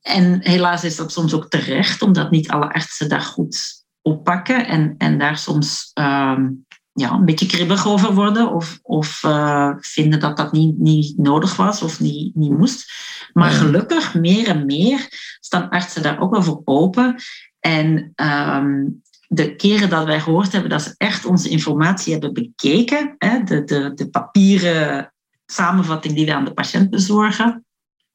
[0.00, 4.94] En helaas is dat soms ook terecht, omdat niet alle artsen daar goed oppakken en,
[4.98, 6.50] en daar soms ehm,
[6.94, 11.56] ja, een beetje kribbig over worden of, of uh, vinden dat dat niet, niet nodig
[11.56, 12.92] was of niet, niet moest.
[13.32, 15.08] Maar gelukkig, meer en meer,
[15.40, 17.16] staan artsen daar ook wel voor open.
[17.60, 23.14] En um, de keren dat wij gehoord hebben dat ze echt onze informatie hebben bekeken,
[23.18, 25.14] hè, de, de, de papieren
[25.46, 27.64] samenvatting die we aan de patiënt bezorgen,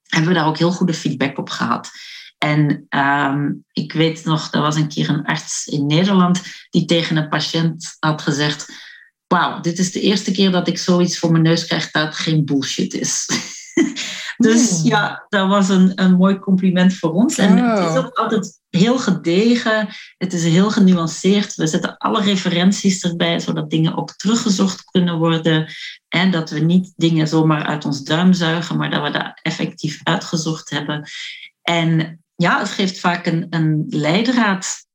[0.04, 1.90] hebben we daar ook heel goede feedback op gehad.
[2.40, 7.18] En um, ik weet nog, er was een keer een arts in Nederland die tegen
[7.18, 8.74] een patiënt had gezegd:
[9.28, 12.46] Wauw, dit is de eerste keer dat ik zoiets voor mijn neus krijg dat geen
[12.46, 13.30] bullshit is.
[14.38, 14.90] dus hmm.
[14.90, 17.38] ja, dat was een, een mooi compliment voor ons.
[17.38, 21.56] En het is ook altijd heel gedegen, het is heel genuanceerd.
[21.56, 25.74] We zetten alle referenties erbij, zodat dingen ook teruggezocht kunnen worden.
[26.08, 30.00] En dat we niet dingen zomaar uit ons duim zuigen, maar dat we dat effectief
[30.04, 31.10] uitgezocht hebben.
[31.62, 34.86] En ja, het geeft vaak een, een leidraad.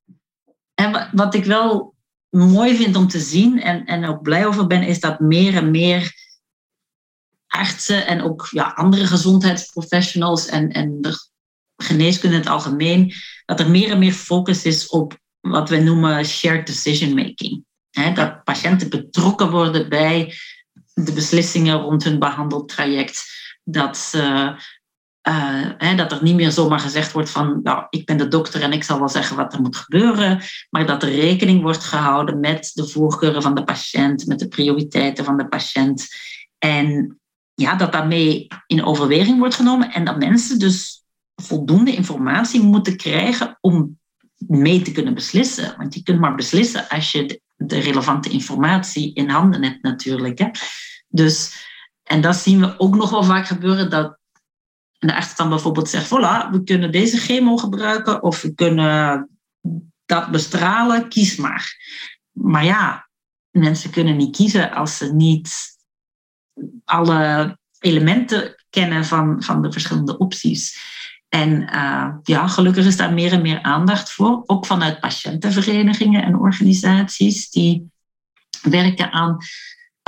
[0.75, 1.95] En wat ik wel
[2.31, 5.71] mooi vind om te zien en, en ook blij over ben, is dat meer en
[5.71, 6.13] meer
[7.47, 11.29] artsen en ook ja, andere gezondheidsprofessionals en, en de
[11.77, 13.13] geneeskunde in het algemeen,
[13.45, 17.65] dat er meer en meer focus is op wat we noemen shared decision making.
[18.15, 20.35] dat patiënten betrokken worden bij
[20.95, 23.25] de beslissingen rond hun behandeltraject.
[23.65, 24.13] Dat
[25.29, 28.73] uh, dat er niet meer zomaar gezegd wordt van, nou, ik ben de dokter en
[28.73, 32.71] ik zal wel zeggen wat er moet gebeuren, maar dat er rekening wordt gehouden met
[32.75, 36.07] de voorkeuren van de patiënt, met de prioriteiten van de patiënt.
[36.59, 37.19] En
[37.55, 43.59] ja, dat daarmee in overweging wordt genomen en dat mensen dus voldoende informatie moeten krijgen
[43.61, 43.99] om
[44.47, 45.75] mee te kunnen beslissen.
[45.77, 50.39] Want je kunt maar beslissen als je de relevante informatie in handen hebt natuurlijk.
[50.39, 50.49] Hè.
[51.09, 51.67] Dus,
[52.03, 54.19] en dat zien we ook nog wel vaak gebeuren, dat
[55.05, 59.29] en de arts dan bijvoorbeeld zegt, voilà, we kunnen deze chemo gebruiken of we kunnen
[60.07, 61.77] dat bestralen, kies maar.
[62.33, 63.09] Maar ja,
[63.51, 65.53] mensen kunnen niet kiezen als ze niet
[66.85, 70.79] alle elementen kennen van, van de verschillende opties.
[71.29, 76.39] En uh, ja, gelukkig is daar meer en meer aandacht voor, ook vanuit patiëntenverenigingen en
[76.39, 77.91] organisaties die
[78.63, 79.37] werken aan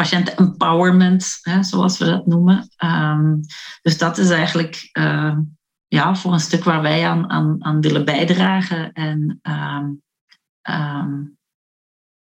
[0.02, 2.68] patiënten empowerment, hè, zoals we dat noemen.
[2.84, 3.40] Um,
[3.82, 5.38] dus dat is eigenlijk uh,
[5.86, 10.02] ja, voor een stuk waar wij aan, aan, aan willen bijdragen en um,
[10.70, 11.38] um,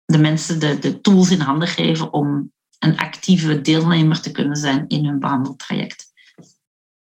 [0.05, 4.85] de mensen de, de tools in handen geven om een actieve deelnemer te kunnen zijn
[4.89, 6.07] in hun behandeltraject.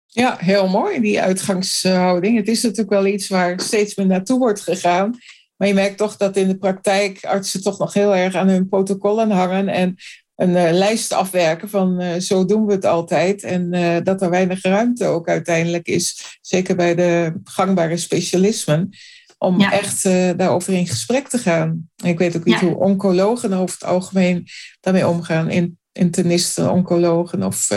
[0.06, 2.36] Ja, heel mooi, die uitgangshouding.
[2.36, 5.18] Het is natuurlijk wel iets waar steeds meer naartoe wordt gegaan.
[5.56, 8.68] Maar je merkt toch dat in de praktijk artsen toch nog heel erg aan hun
[8.68, 9.96] protocollen hangen en
[10.36, 13.42] een uh, lijst afwerken van uh, zo doen we het altijd.
[13.42, 18.90] En uh, dat er weinig ruimte ook uiteindelijk is, zeker bij de gangbare specialismen,
[19.38, 19.72] om ja.
[19.72, 20.02] echt
[20.36, 21.88] daarover in gesprek te gaan.
[22.04, 22.66] ik weet ook niet ja.
[22.66, 24.46] hoe oncologen over het algemeen
[24.80, 25.50] daarmee omgaan.
[25.50, 27.68] In, internisten, oncologen of,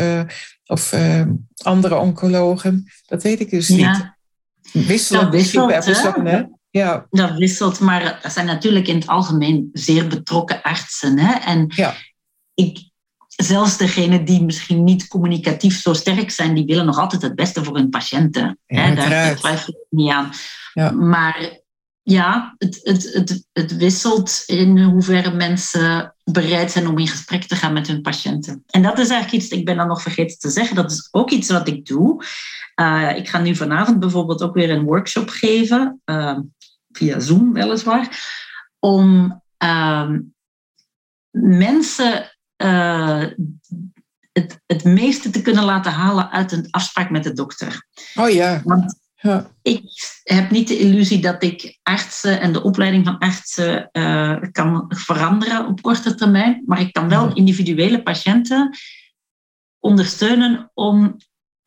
[0.65, 0.93] of
[1.63, 2.91] andere oncologen.
[3.06, 3.91] Dat weet ik dus ja.
[4.72, 4.88] niet.
[4.88, 6.43] Wisselend dat wisselt, per persoon, hè?
[6.69, 7.08] Ja.
[7.10, 11.19] Dat wisselt, maar er zijn natuurlijk in het algemeen zeer betrokken artsen.
[11.19, 11.34] Hè?
[11.34, 11.95] En ja
[12.60, 12.89] ik,
[13.28, 17.63] zelfs degenen die misschien niet communicatief zo sterk zijn, die willen nog altijd het beste
[17.63, 18.60] voor hun patiënten.
[18.65, 20.32] Ja, Hè, daar twijfel ik niet aan.
[20.74, 20.91] Ja.
[20.91, 21.60] Maar
[22.02, 27.56] ja, het, het, het, het wisselt in hoeverre mensen bereid zijn om in gesprek te
[27.56, 28.63] gaan met hun patiënten.
[28.67, 31.30] En dat is eigenlijk iets, ik ben dan nog vergeten te zeggen, dat is ook
[31.32, 32.24] iets wat ik doe.
[32.82, 36.38] Uh, ik ga nu vanavond bijvoorbeeld ook weer een workshop geven, uh,
[36.91, 38.08] via Zoom weliswaar,
[38.80, 40.10] om uh,
[41.32, 43.26] mensen uh,
[44.32, 47.88] het, het meeste te kunnen laten halen uit een afspraak met de dokter.
[48.15, 48.62] Oh ja.
[48.63, 49.52] Want ja.
[49.62, 49.84] ik
[50.24, 55.67] heb niet de illusie dat ik artsen en de opleiding van artsen uh, kan veranderen
[55.67, 58.78] op korte termijn, maar ik kan wel individuele patiënten
[59.80, 61.15] ondersteunen om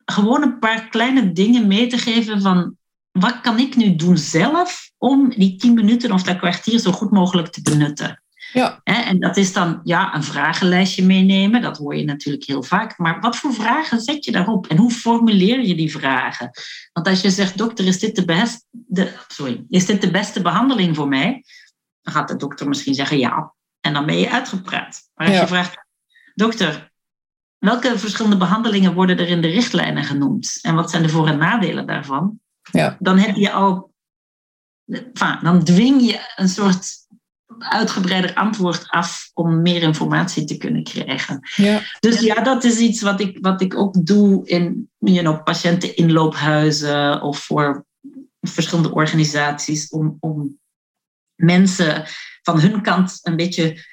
[0.05, 2.77] gewoon een paar kleine dingen mee te geven van
[3.11, 7.11] wat kan ik nu doen zelf om die tien minuten of dat kwartier zo goed
[7.11, 8.22] mogelijk te benutten.
[8.53, 8.81] Ja.
[8.83, 12.97] En dat is dan ja, een vragenlijstje meenemen, dat hoor je natuurlijk heel vaak.
[12.97, 16.49] Maar wat voor vragen zet je daarop en hoe formuleer je die vragen?
[16.93, 20.41] Want als je zegt, dokter, is dit de, best, de, sorry, is dit de beste
[20.41, 21.43] behandeling voor mij?
[22.01, 23.53] Dan gaat de dokter misschien zeggen ja.
[23.79, 25.09] En dan ben je uitgepraat.
[25.13, 25.85] Maar als je vraagt,
[26.33, 26.91] dokter,
[27.57, 30.59] welke verschillende behandelingen worden er in de richtlijnen genoemd?
[30.61, 32.39] En wat zijn de voor- en nadelen daarvan?
[32.71, 32.97] Ja.
[32.99, 33.93] Dan heb je al,
[35.41, 37.02] dan dwing je een soort
[37.59, 41.39] uitgebreider antwoord af om meer informatie te kunnen krijgen.
[41.55, 41.81] Ja.
[41.99, 47.21] Dus ja, dat is iets wat ik, wat ik ook doe in you know, patiënteninloophuizen
[47.21, 47.85] of voor
[48.41, 50.59] verschillende organisaties om, om
[51.35, 52.03] mensen
[52.41, 53.91] van hun kant een beetje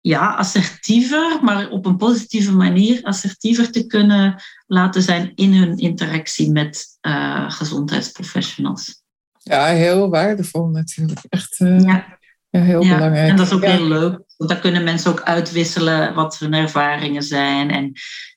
[0.00, 6.50] ja, assertiever, maar op een positieve manier assertiever te kunnen laten zijn in hun interactie
[6.50, 9.02] met uh, gezondheidsprofessionals.
[9.38, 11.20] Ja, heel waardevol natuurlijk.
[11.28, 12.18] Echt uh, ja.
[12.50, 12.60] Ja.
[12.60, 13.30] heel ja, belangrijk.
[13.30, 13.70] En dat is ook ja.
[13.70, 14.22] heel leuk.
[14.36, 17.70] Want dan kunnen mensen ook uitwisselen wat hun ervaringen zijn.
[17.70, 17.92] En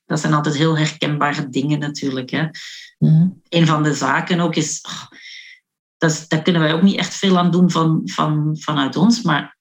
[0.06, 2.30] dat zijn altijd heel herkenbare dingen natuurlijk.
[2.30, 2.48] Hè.
[2.98, 3.42] Mm.
[3.50, 4.80] Een van de zaken ook is...
[4.82, 5.20] Oh,
[5.98, 9.22] dat is, daar kunnen wij ook niet echt veel aan doen van, van, vanuit ons.
[9.22, 9.58] Maar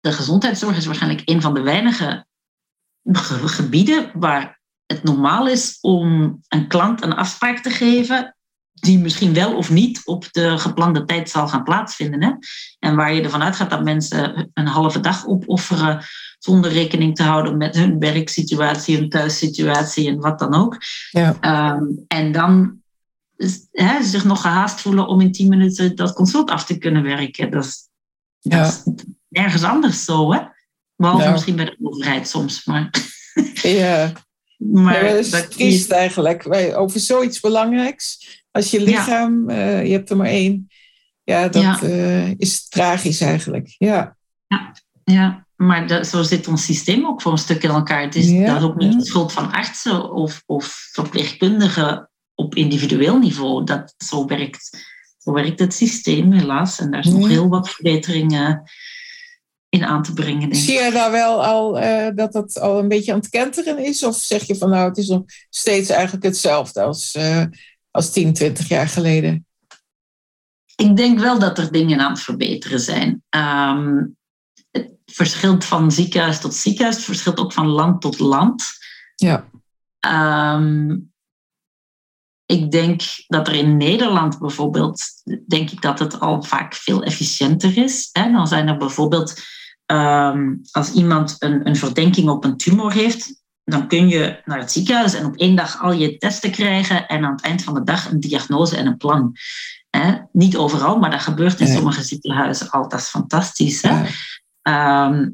[0.00, 2.26] de gezondheidszorg is waarschijnlijk een van de weinige
[3.12, 8.35] gebieden waar het normaal is om een klant een afspraak te geven
[8.80, 12.22] die misschien wel of niet op de geplande tijd zal gaan plaatsvinden.
[12.22, 12.32] Hè?
[12.78, 16.04] En waar je ervan uitgaat dat mensen een halve dag opofferen
[16.38, 20.76] zonder rekening te houden met hun werksituatie, hun thuissituatie en wat dan ook.
[21.10, 21.36] Ja.
[21.76, 22.80] Um, en dan
[23.72, 27.50] hè, zich nog gehaast voelen om in tien minuten dat consult af te kunnen werken.
[27.50, 27.88] Dat is,
[28.38, 28.62] Ja.
[28.62, 30.40] dat is nergens anders zo, hè?
[30.96, 31.32] Behalve Nou.
[31.32, 32.64] misschien bij de overheid soms.
[32.64, 32.90] Maar,
[33.62, 34.12] Ja.
[34.56, 36.42] maar Ja, dat is dat- triest eigenlijk.
[36.42, 38.18] Wij, over zoiets belangrijks.
[38.56, 40.68] Als je lichaam, eh, je hebt er maar één.
[41.24, 41.80] Ja, dat Ja.
[41.82, 43.74] eh, is tragisch eigenlijk.
[43.78, 44.16] Ja.
[45.04, 48.00] Ja, maar dat, zo zit ons systeem ook voor een stuk in elkaar.
[48.02, 48.98] Het is Ja, dat is ook niet ja.
[48.98, 53.64] de schuld van artsen of, of verpleegkundigen op individueel niveau.
[53.64, 54.86] Dat, zo, werkt,
[55.18, 56.78] zo werkt het systeem helaas.
[56.80, 57.28] En daar is nog Ja.
[57.28, 58.62] heel wat verbeteringen
[59.68, 62.88] in aan te brengen, denk Zie je daar wel al eh, dat dat al een
[62.88, 64.02] beetje aan het kenteren is?
[64.04, 67.16] Of zeg je van nou, het is nog steeds eigenlijk hetzelfde als,
[67.96, 69.46] als 10, 20 jaar geleden?
[70.76, 73.22] Ik denk wel dat er dingen aan het verbeteren zijn.
[73.28, 74.04] Ehm,
[74.70, 76.96] het verschilt van ziekenhuis tot ziekenhuis.
[76.96, 78.64] Het verschilt ook van land tot land.
[79.14, 79.48] Ja.
[80.00, 80.96] Ehm,
[82.46, 85.02] ik denk dat er in Nederland bijvoorbeeld,
[85.46, 88.08] denk ik dat het al vaak veel efficiënter is.
[88.12, 88.32] Hè?
[88.32, 89.42] Dan zijn er bijvoorbeeld,
[89.86, 94.72] ehm, als iemand een, een verdenking op een tumor heeft, dan kun je naar het
[94.72, 97.84] ziekenhuis en op één dag al je testen krijgen en aan het eind van de
[97.84, 99.36] dag een diagnose en een plan.
[99.90, 100.14] Hè?
[100.32, 102.88] Niet overal, maar dat gebeurt in sommige ziekenhuizen al.
[102.88, 103.82] Dat is fantastisch.
[103.82, 103.88] Hè?
[103.90, 104.06] Ja.
[104.62, 105.30] Ehm,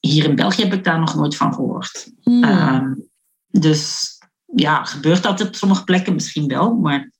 [0.00, 2.12] hier in België heb ik daar nog nooit van gehoord.
[2.22, 2.44] Hmm.
[2.44, 2.94] Ehm,
[3.48, 4.08] dus
[4.54, 7.10] ja, gebeurt dat op sommige plekken misschien wel, maar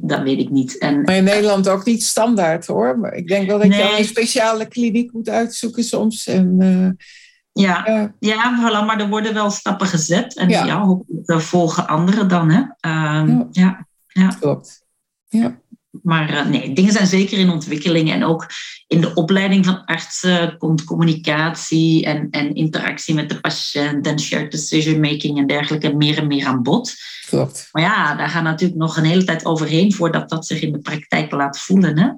[0.00, 0.78] dat weet ik niet.
[0.78, 2.98] En, Maar in Nederland ook niet standaard hoor.
[2.98, 6.26] Maar ik denk wel dat je al een speciale kliniek moet uitzoeken soms.
[6.26, 7.06] En, eh,
[7.52, 8.14] ja, ja.
[8.18, 10.64] ja, voilà, maar er worden wel stappen gezet en Ja.
[10.64, 12.50] ja, volgen anderen dan.
[12.50, 12.62] Hè?
[12.80, 13.86] Ehm, Ja.
[14.06, 14.28] ja.
[14.40, 14.84] klopt.
[15.28, 15.58] Ja.
[16.02, 18.46] Maar eh, nee, dingen zijn zeker in ontwikkeling en ook
[18.86, 24.50] in de opleiding van artsen komt communicatie en, en interactie met de patiënt en shared
[24.50, 26.94] decision making en dergelijke meer en meer aan bod.
[27.26, 27.68] Klopt.
[27.72, 30.78] Maar ja, daar gaat natuurlijk nog een hele tijd overheen voordat dat zich in de
[30.78, 31.98] praktijk laat voelen.
[31.98, 32.08] Hè?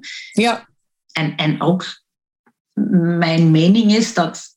[0.43, 0.69] Ja,
[1.13, 1.85] En, en ook
[3.19, 4.52] mijn mening is dat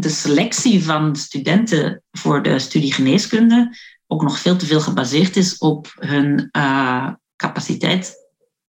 [0.00, 5.58] de selectie van studenten voor de studie geneeskunde ook nog veel te veel gebaseerd is
[5.58, 8.14] op hun eh, capaciteit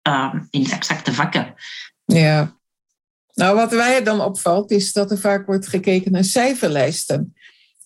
[0.02, 1.54] eh, in exacte vakken.
[2.06, 2.62] ja.
[3.36, 7.34] Nou, wat mij dan opvalt, is dat er vaak wordt gekeken naar cijferlijsten.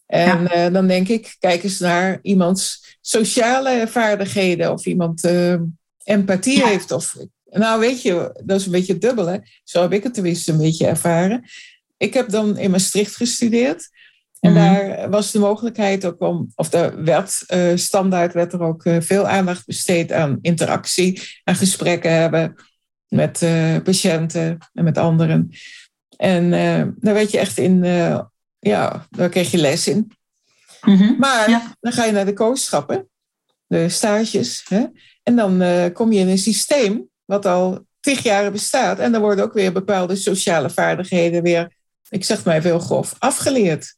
[0.06, 5.56] En eh, dan denk ik, kijk eens naar iemands sociale vaardigheden of iemand eh,
[6.04, 6.68] empathie Ja.
[6.68, 6.92] heeft.
[6.92, 9.38] Of, nou, weet je, dat is een beetje dubbel, hè?
[9.64, 11.44] Zo heb ik het tenminste een beetje ervaren.
[11.98, 13.90] Ik heb dan in Maastricht gestudeerd.
[14.40, 14.60] En Mhm.
[14.64, 18.96] daar was de mogelijkheid ook om, of er werd eh, standaard werd er ook eh,
[19.00, 22.56] veel aandacht besteed aan interactie, aan gesprekken hebben
[23.08, 25.52] met eh, patiënten en met anderen.
[26.18, 26.50] En
[27.00, 27.84] daar werd je echt in,
[28.60, 30.12] ja, daar kreeg je les in.
[31.18, 31.76] Maar Ja.
[31.80, 33.10] dan ga je naar de kooschappen,
[33.68, 34.66] de stages.
[34.70, 34.86] Hè?
[35.24, 39.00] En dan kom je in een systeem wat al tig jaren bestaat.
[39.00, 41.77] En dan worden ook weer bepaalde sociale vaardigheden weer,
[42.10, 43.96] ik zeg maar veel grof, afgeleerd.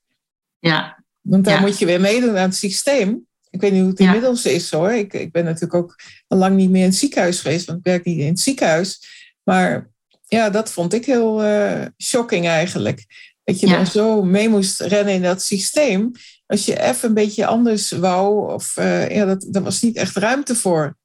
[0.60, 1.60] Ja, Want daar Ja.
[1.62, 4.92] moet je weer meedoen aan het systeem Ik weet niet hoe het inmiddels is hoor.
[4.92, 5.96] Ik, ik ben natuurlijk ook
[6.28, 9.08] al lang niet meer in het ziekenhuis geweest, want ik werk niet in het ziekenhuis.
[9.44, 9.90] Maar
[10.28, 13.06] ja, dat vond ik heel uh, shocking eigenlijk.
[13.44, 16.12] Dat je dan zo mee moest rennen in dat systeem.
[16.46, 20.16] Als je even een beetje anders wou, of uh, ja, dat, daar was niet echt
[20.16, 20.98] ruimte voor.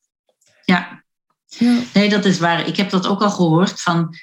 [0.65, 1.05] Ja.
[1.47, 1.83] ja.
[1.95, 2.67] nee, dat is waar.
[2.67, 4.15] Ik heb dat ook al gehoord van.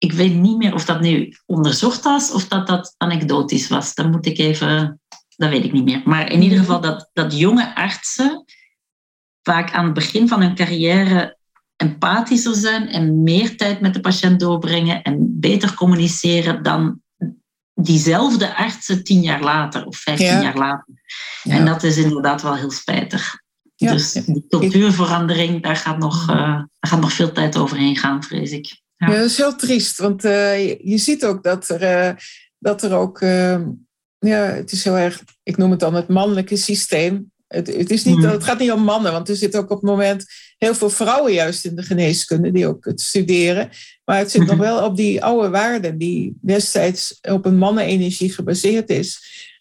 [0.00, 3.94] Ik weet niet meer of dat nu onderzocht was of dat dat anekdotisch was.
[3.94, 5.00] Dan moet ik even
[5.40, 6.02] dat weet ik niet meer.
[6.04, 6.66] Maar in ieder mhm.
[6.66, 8.44] geval dat, dat jonge artsen
[9.42, 11.38] vaak aan het begin van hun carrière
[11.76, 17.00] empathischer zijn en meer tijd met de patiënt doorbrengen en beter communiceren dan
[17.74, 20.94] diezelfde artsen tien jaar later of vijftien jaar later.
[21.42, 23.42] En dat is inderdaad wel heel spijtig.
[23.76, 23.92] Ja.
[23.92, 28.50] Dus die cultuurverandering, daar gaat, nog, uh, daar gaat nog veel tijd overheen gaan, vrees
[28.50, 28.80] ik.
[29.06, 32.16] Ja, dat is heel triest, want uh, je, je, ziet ook dat er, uh,
[32.58, 33.20] dat er ook
[34.20, 37.32] ja, het is heel erg, ik noem het dan het mannelijke systeem.
[37.46, 38.24] Het, het, is niet, hmm.
[38.24, 40.24] het gaat niet om mannen, want er zitten ook op het moment
[40.58, 43.70] heel veel vrouwen juist in de geneeskunde die ook het studeren.
[44.04, 44.60] Maar het zit nog hmm.
[44.60, 49.18] wel op die oude waarden die destijds op een mannenenergie gebaseerd is.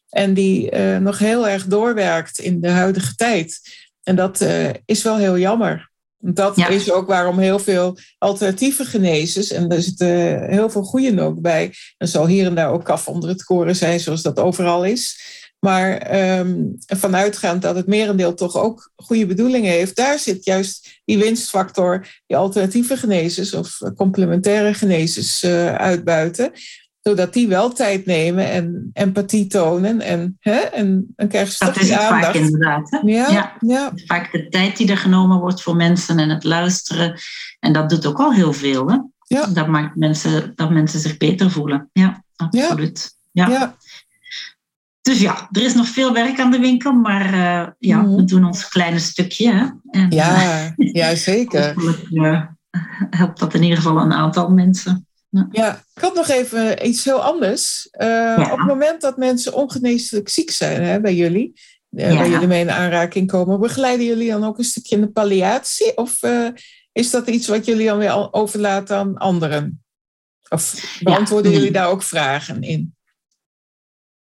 [0.10, 3.60] En die uh, nog heel erg doorwerkt in de huidige tijd.
[4.04, 4.46] En dat
[4.86, 5.89] is wel heel jammer.
[6.22, 11.42] Dat is ook waarom heel veel alternatieve genezers, en er zitten heel veel goede ook
[11.42, 14.86] bij, er zal hier en daar ook kaf onder het koren zijn, zoals dat overal
[14.86, 15.38] is.
[15.60, 21.18] Maar um, vanuitgaand dat het merendeel toch ook goede bedoelingen heeft, daar zit juist die
[21.18, 26.52] winstfactor, die alternatieve genezers of complementaire genezers uh, uitbuiten
[27.10, 30.02] zodat die wel tijd nemen en empathie tonen.
[30.02, 32.26] En, hè, en dan krijgen ze dat toch die aandacht.
[32.26, 33.02] Vaak inderdaad.
[33.06, 37.20] Ja, ja, Vaak de tijd die er genomen wordt voor mensen en het luisteren.
[37.60, 38.90] En dat doet ook al heel veel.
[38.90, 38.98] Hè?
[39.24, 39.46] Ja.
[39.46, 41.90] Dat maakt mensen, dat mensen zich beter voelen.
[41.94, 43.16] Ja, absoluut.
[43.32, 43.48] Ja.
[43.48, 43.76] ja.
[45.02, 48.16] Dus ja, er is nog veel werk aan de winkel, maar uh, ja, mm.
[48.16, 49.54] we doen ons kleine stukje.
[49.54, 49.66] Hè?
[50.00, 51.76] En, ja, ja, zeker.
[52.12, 52.42] Uh,
[53.10, 55.08] helpt dat in ieder geval een aantal mensen.
[55.52, 55.84] Ja.
[55.96, 57.88] ik had nog even iets heel anders.
[57.92, 61.60] Uh, Op het moment dat mensen ongeneeslijk ziek zijn hè, bij jullie,
[61.90, 65.12] uh, waar jullie mee in aanraking komen, begeleiden jullie dan ook een stukje in de
[65.12, 65.98] palliatie?
[65.98, 66.48] Of uh,
[66.92, 69.84] is dat iets wat jullie dan weer overlaten aan anderen?
[70.50, 72.96] Of beantwoorden jullie daar ook vragen in?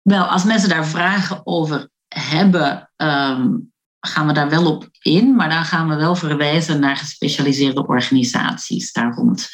[0.01, 5.49] Wel, als mensen daar vragen over hebben, um, gaan we daar wel op in, maar
[5.49, 9.49] dan gaan we wel verwijzen naar gespecialiseerde organisaties daar rond.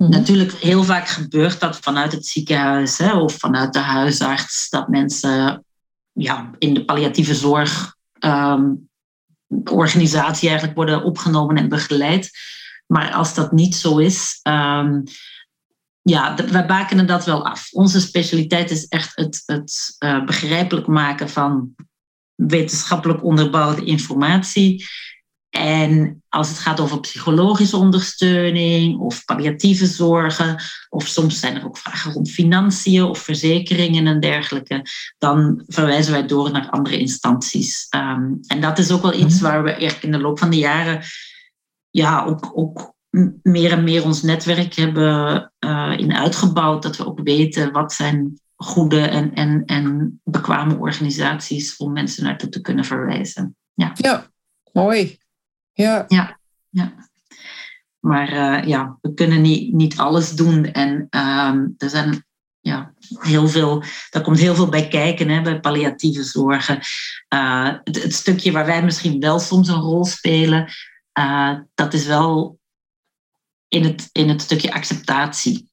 [0.00, 0.10] Mhm.
[0.10, 5.64] Natuurlijk, heel vaak gebeurt dat vanuit het ziekenhuis hè, of vanuit de huisarts, dat mensen
[6.12, 8.88] ja, in de palliatieve zorg um,
[9.64, 12.30] organisatie eigenlijk worden opgenomen en begeleid.
[12.86, 15.02] Maar als dat niet zo is, um,
[16.02, 17.72] ja, wij bakenen dat wel af.
[17.72, 21.74] Onze specialiteit is echt het, het uh, begrijpelijk maken van
[22.34, 24.84] wetenschappelijk onderbouwde informatie.
[25.50, 31.78] En als het gaat over psychologische ondersteuning of palliatieve zorgen, of soms zijn er ook
[31.78, 34.86] vragen rond financiën of verzekeringen en dergelijke,
[35.18, 37.86] dan verwijzen wij door naar andere instanties.
[37.90, 39.42] Um, en dat is ook wel iets mhm.
[39.42, 41.02] waar we in de loop van de jaren
[41.90, 42.94] ja, ook, ook
[43.42, 46.82] meer en meer ons netwerk hebben uh, in uitgebouwd.
[46.82, 52.48] Dat we ook weten wat zijn goede en, en, en bekwame organisaties om mensen naartoe
[52.48, 53.56] te kunnen verwijzen.
[53.74, 54.26] Ja, ja
[54.72, 55.18] mooi.
[55.80, 56.04] Ja.
[56.08, 57.08] ja, ja.
[58.00, 60.64] Maar uh, ja, we kunnen niet, niet alles doen.
[60.64, 62.24] En uh, er zijn
[62.60, 66.78] ja, heel veel, daar komt heel veel bij kijken hè, bij palliatieve zorgen.
[67.34, 70.72] Uh, het, het, stukje waar wij misschien wel soms een rol spelen,
[71.18, 72.58] uh, dat is wel
[73.68, 75.68] in het, in het stukje acceptatie.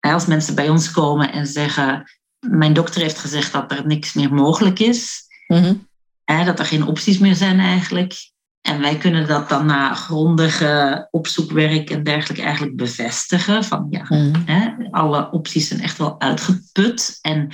[0.00, 4.34] Als mensen bij ons komen en zeggen: Mijn dokter heeft gezegd dat er niks meer
[4.34, 5.88] mogelijk is, mm -hmm.
[6.24, 8.29] hè, dat er geen opties meer zijn eigenlijk.
[8.60, 13.64] En wij kunnen dat dan na grondige opzoekwerk en dergelijke eigenlijk bevestigen.
[13.64, 14.32] Van ja, mm.
[14.44, 17.18] hè, alle opties zijn echt wel uitgeput.
[17.20, 17.48] En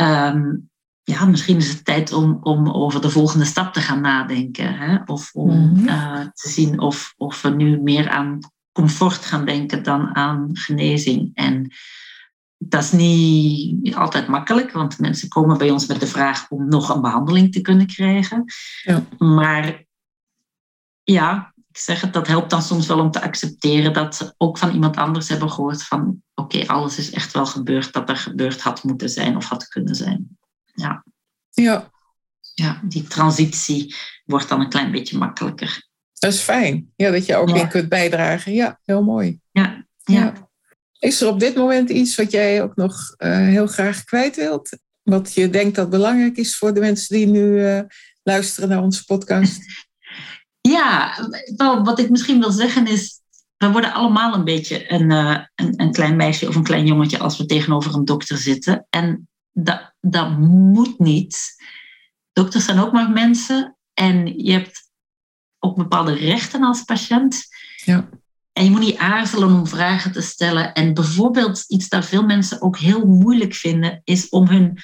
[0.00, 0.68] um,
[1.02, 4.74] ja, misschien is het tijd om, om over de volgende stap te gaan nadenken.
[4.78, 4.98] Hè?
[5.04, 5.88] Of om mm.
[5.88, 8.38] uh, te zien of, of we nu meer aan
[8.72, 11.30] comfort gaan denken dan aan genezing.
[11.34, 11.72] En
[12.58, 16.94] dat is niet altijd makkelijk, want mensen komen bij ons met de vraag om nog
[16.94, 18.44] een behandeling te kunnen krijgen.
[18.82, 19.02] Ja.
[19.18, 19.85] Maar
[21.14, 24.58] ja, ik zeg het, dat helpt dan soms wel om te accepteren dat ze ook
[24.58, 28.60] van iemand anders hebben gehoord van oké, alles is echt wel gebeurd dat er gebeurd
[28.60, 30.38] had moeten zijn of had kunnen zijn.
[30.74, 31.04] Ja.
[31.50, 31.90] Ja.
[32.54, 33.94] Ja, die transitie
[34.24, 35.88] wordt dan een klein beetje makkelijker.
[36.12, 36.92] Dat is fijn.
[36.96, 37.54] Ja, dat je ook ja.
[37.54, 38.52] in kunt bijdragen.
[38.52, 39.40] Ja, heel mooi.
[39.50, 40.32] Ja, ja.
[40.98, 44.78] Is er op dit moment iets wat jij ook nog uh, heel graag kwijt wilt?
[45.06, 47.80] wat je denkt dat belangrijk is voor de mensen die nu uh,
[48.22, 49.60] luisteren naar onze podcast?
[50.68, 51.14] Ja,
[51.56, 53.20] wat ik misschien wil zeggen is,
[53.56, 57.18] we worden allemaal een beetje een, uh, een, een, klein meisje of een klein jongetje
[57.18, 58.86] als we tegenover een dokter zitten.
[58.90, 61.64] En dat, dat moet niet.
[62.32, 64.90] Dokters zijn ook maar mensen en je hebt
[65.58, 67.42] ook bepaalde rechten als patiënt.
[67.84, 68.08] Ja.
[68.52, 70.72] En je moet niet aarzelen om vragen te stellen.
[70.72, 74.78] En bijvoorbeeld iets dat veel mensen ook heel moeilijk vinden, is om hun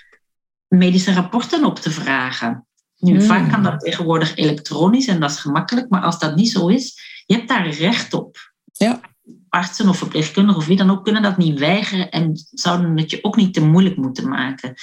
[0.68, 2.66] medische rapporten op te vragen.
[3.02, 3.26] Nu, hmm.
[3.26, 7.00] vaak kan dat tegenwoordig elektronisch en dat is gemakkelijk, maar als dat niet zo is,
[7.26, 8.52] je hebt daar recht op.
[8.72, 9.00] Ja.
[9.48, 13.24] Artsen of verpleegkundigen of wie dan ook kunnen dat niet weigeren en zouden het je
[13.24, 14.74] ook niet te moeilijk moeten maken.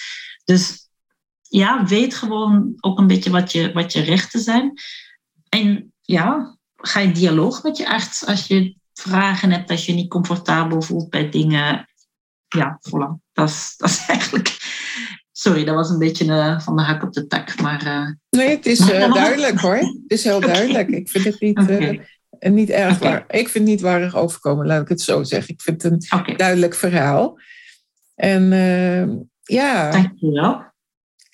[0.43, 0.89] Dus
[1.41, 4.73] ja, weet gewoon ook een beetje wat je, wat je rechten zijn.
[5.49, 10.09] En ja, ga in dialoog met je arts als je vragen hebt, als je niet
[10.09, 11.89] comfortabel voelt bij dingen.
[12.47, 13.31] Ja, voilà.
[13.33, 14.57] Dat is, dat is eigenlijk.
[15.39, 17.61] Sorry, dat was een beetje uh, van de hak op de tak.
[17.61, 18.09] Maar, uh...
[18.29, 19.75] Nee, het is uh, duidelijk hoor.
[19.75, 20.89] Het is heel duidelijk.
[20.89, 22.07] Ik vind het niet, okay.
[22.39, 23.11] niet erg okay.
[23.11, 23.23] waar.
[23.27, 25.53] Ik vind het niet waardig overkomen, laat ik het zo zeggen.
[25.53, 27.39] Ik vind het een duidelijk verhaal.
[28.15, 28.49] En
[29.43, 29.91] ja.
[29.91, 30.63] Dankjewel.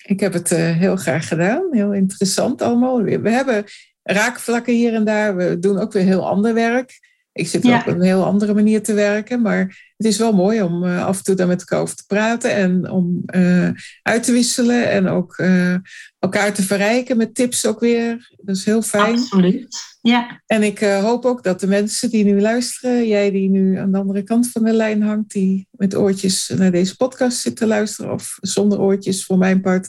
[0.04, 1.68] Ik heb het heel graag gedaan.
[1.70, 3.02] Heel interessant allemaal.
[3.02, 3.64] We hebben
[4.02, 5.36] raakvlakken hier en daar.
[5.36, 6.98] We doen ook weer heel ander werk.
[7.36, 7.78] Ik zit ja.
[7.78, 11.18] op een heel andere manier te werken, maar het is wel mooi om uh, af
[11.18, 13.70] en toe daar met elkaar over te praten en om uh,
[14.02, 15.74] uit te wisselen en ook uh,
[16.18, 18.34] elkaar te verrijken met tips ook weer.
[18.36, 19.14] Dat is heel fijn.
[19.14, 20.42] Absoluut, ja.
[20.46, 23.98] En ik hoop ook dat de mensen die nu luisteren, jij die nu aan de
[23.98, 28.12] andere kant van de lijn hangt, die met oortjes naar deze podcast zit te luisteren
[28.12, 29.88] of zonder oortjes voor mijn part,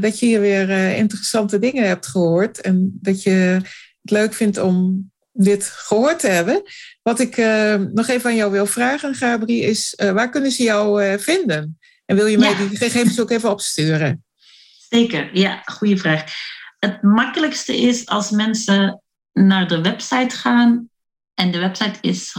[0.00, 3.60] dat je hier weer interessante dingen hebt gehoord en dat je
[4.00, 6.62] het leuk vindt om dit gehoord te hebben.
[7.02, 10.62] Wat ik uh, nog even aan jou wil vragen, Gabri, is uh, waar kunnen ze
[10.62, 11.78] jou uh, vinden?
[12.04, 14.24] En wil je mij die gegevens ook even opsturen?
[14.88, 16.24] Zeker, ja, goede vraag.
[16.78, 19.02] Het makkelijkste is als mensen
[19.32, 20.90] naar de website gaan.
[21.34, 22.36] En de website is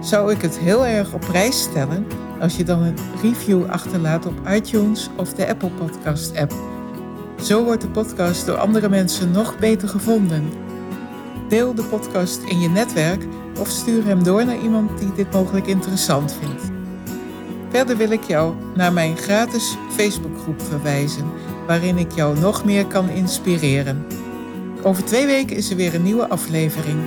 [0.00, 2.06] zou ik het heel erg op prijs stellen
[2.38, 6.54] als je dan een review achterlaat op iTunes of de Apple Podcast app.
[7.42, 10.48] Zo wordt de podcast door andere mensen nog beter gevonden.
[11.48, 13.26] Deel de podcast in je netwerk
[13.60, 16.62] of stuur hem door naar iemand die dit mogelijk interessant vindt.
[17.70, 21.24] Verder wil ik jou naar mijn gratis Facebookgroep verwijzen,
[21.66, 24.06] waarin ik jou nog meer kan inspireren.
[24.82, 26.98] Over twee weken is er weer een nieuwe aflevering.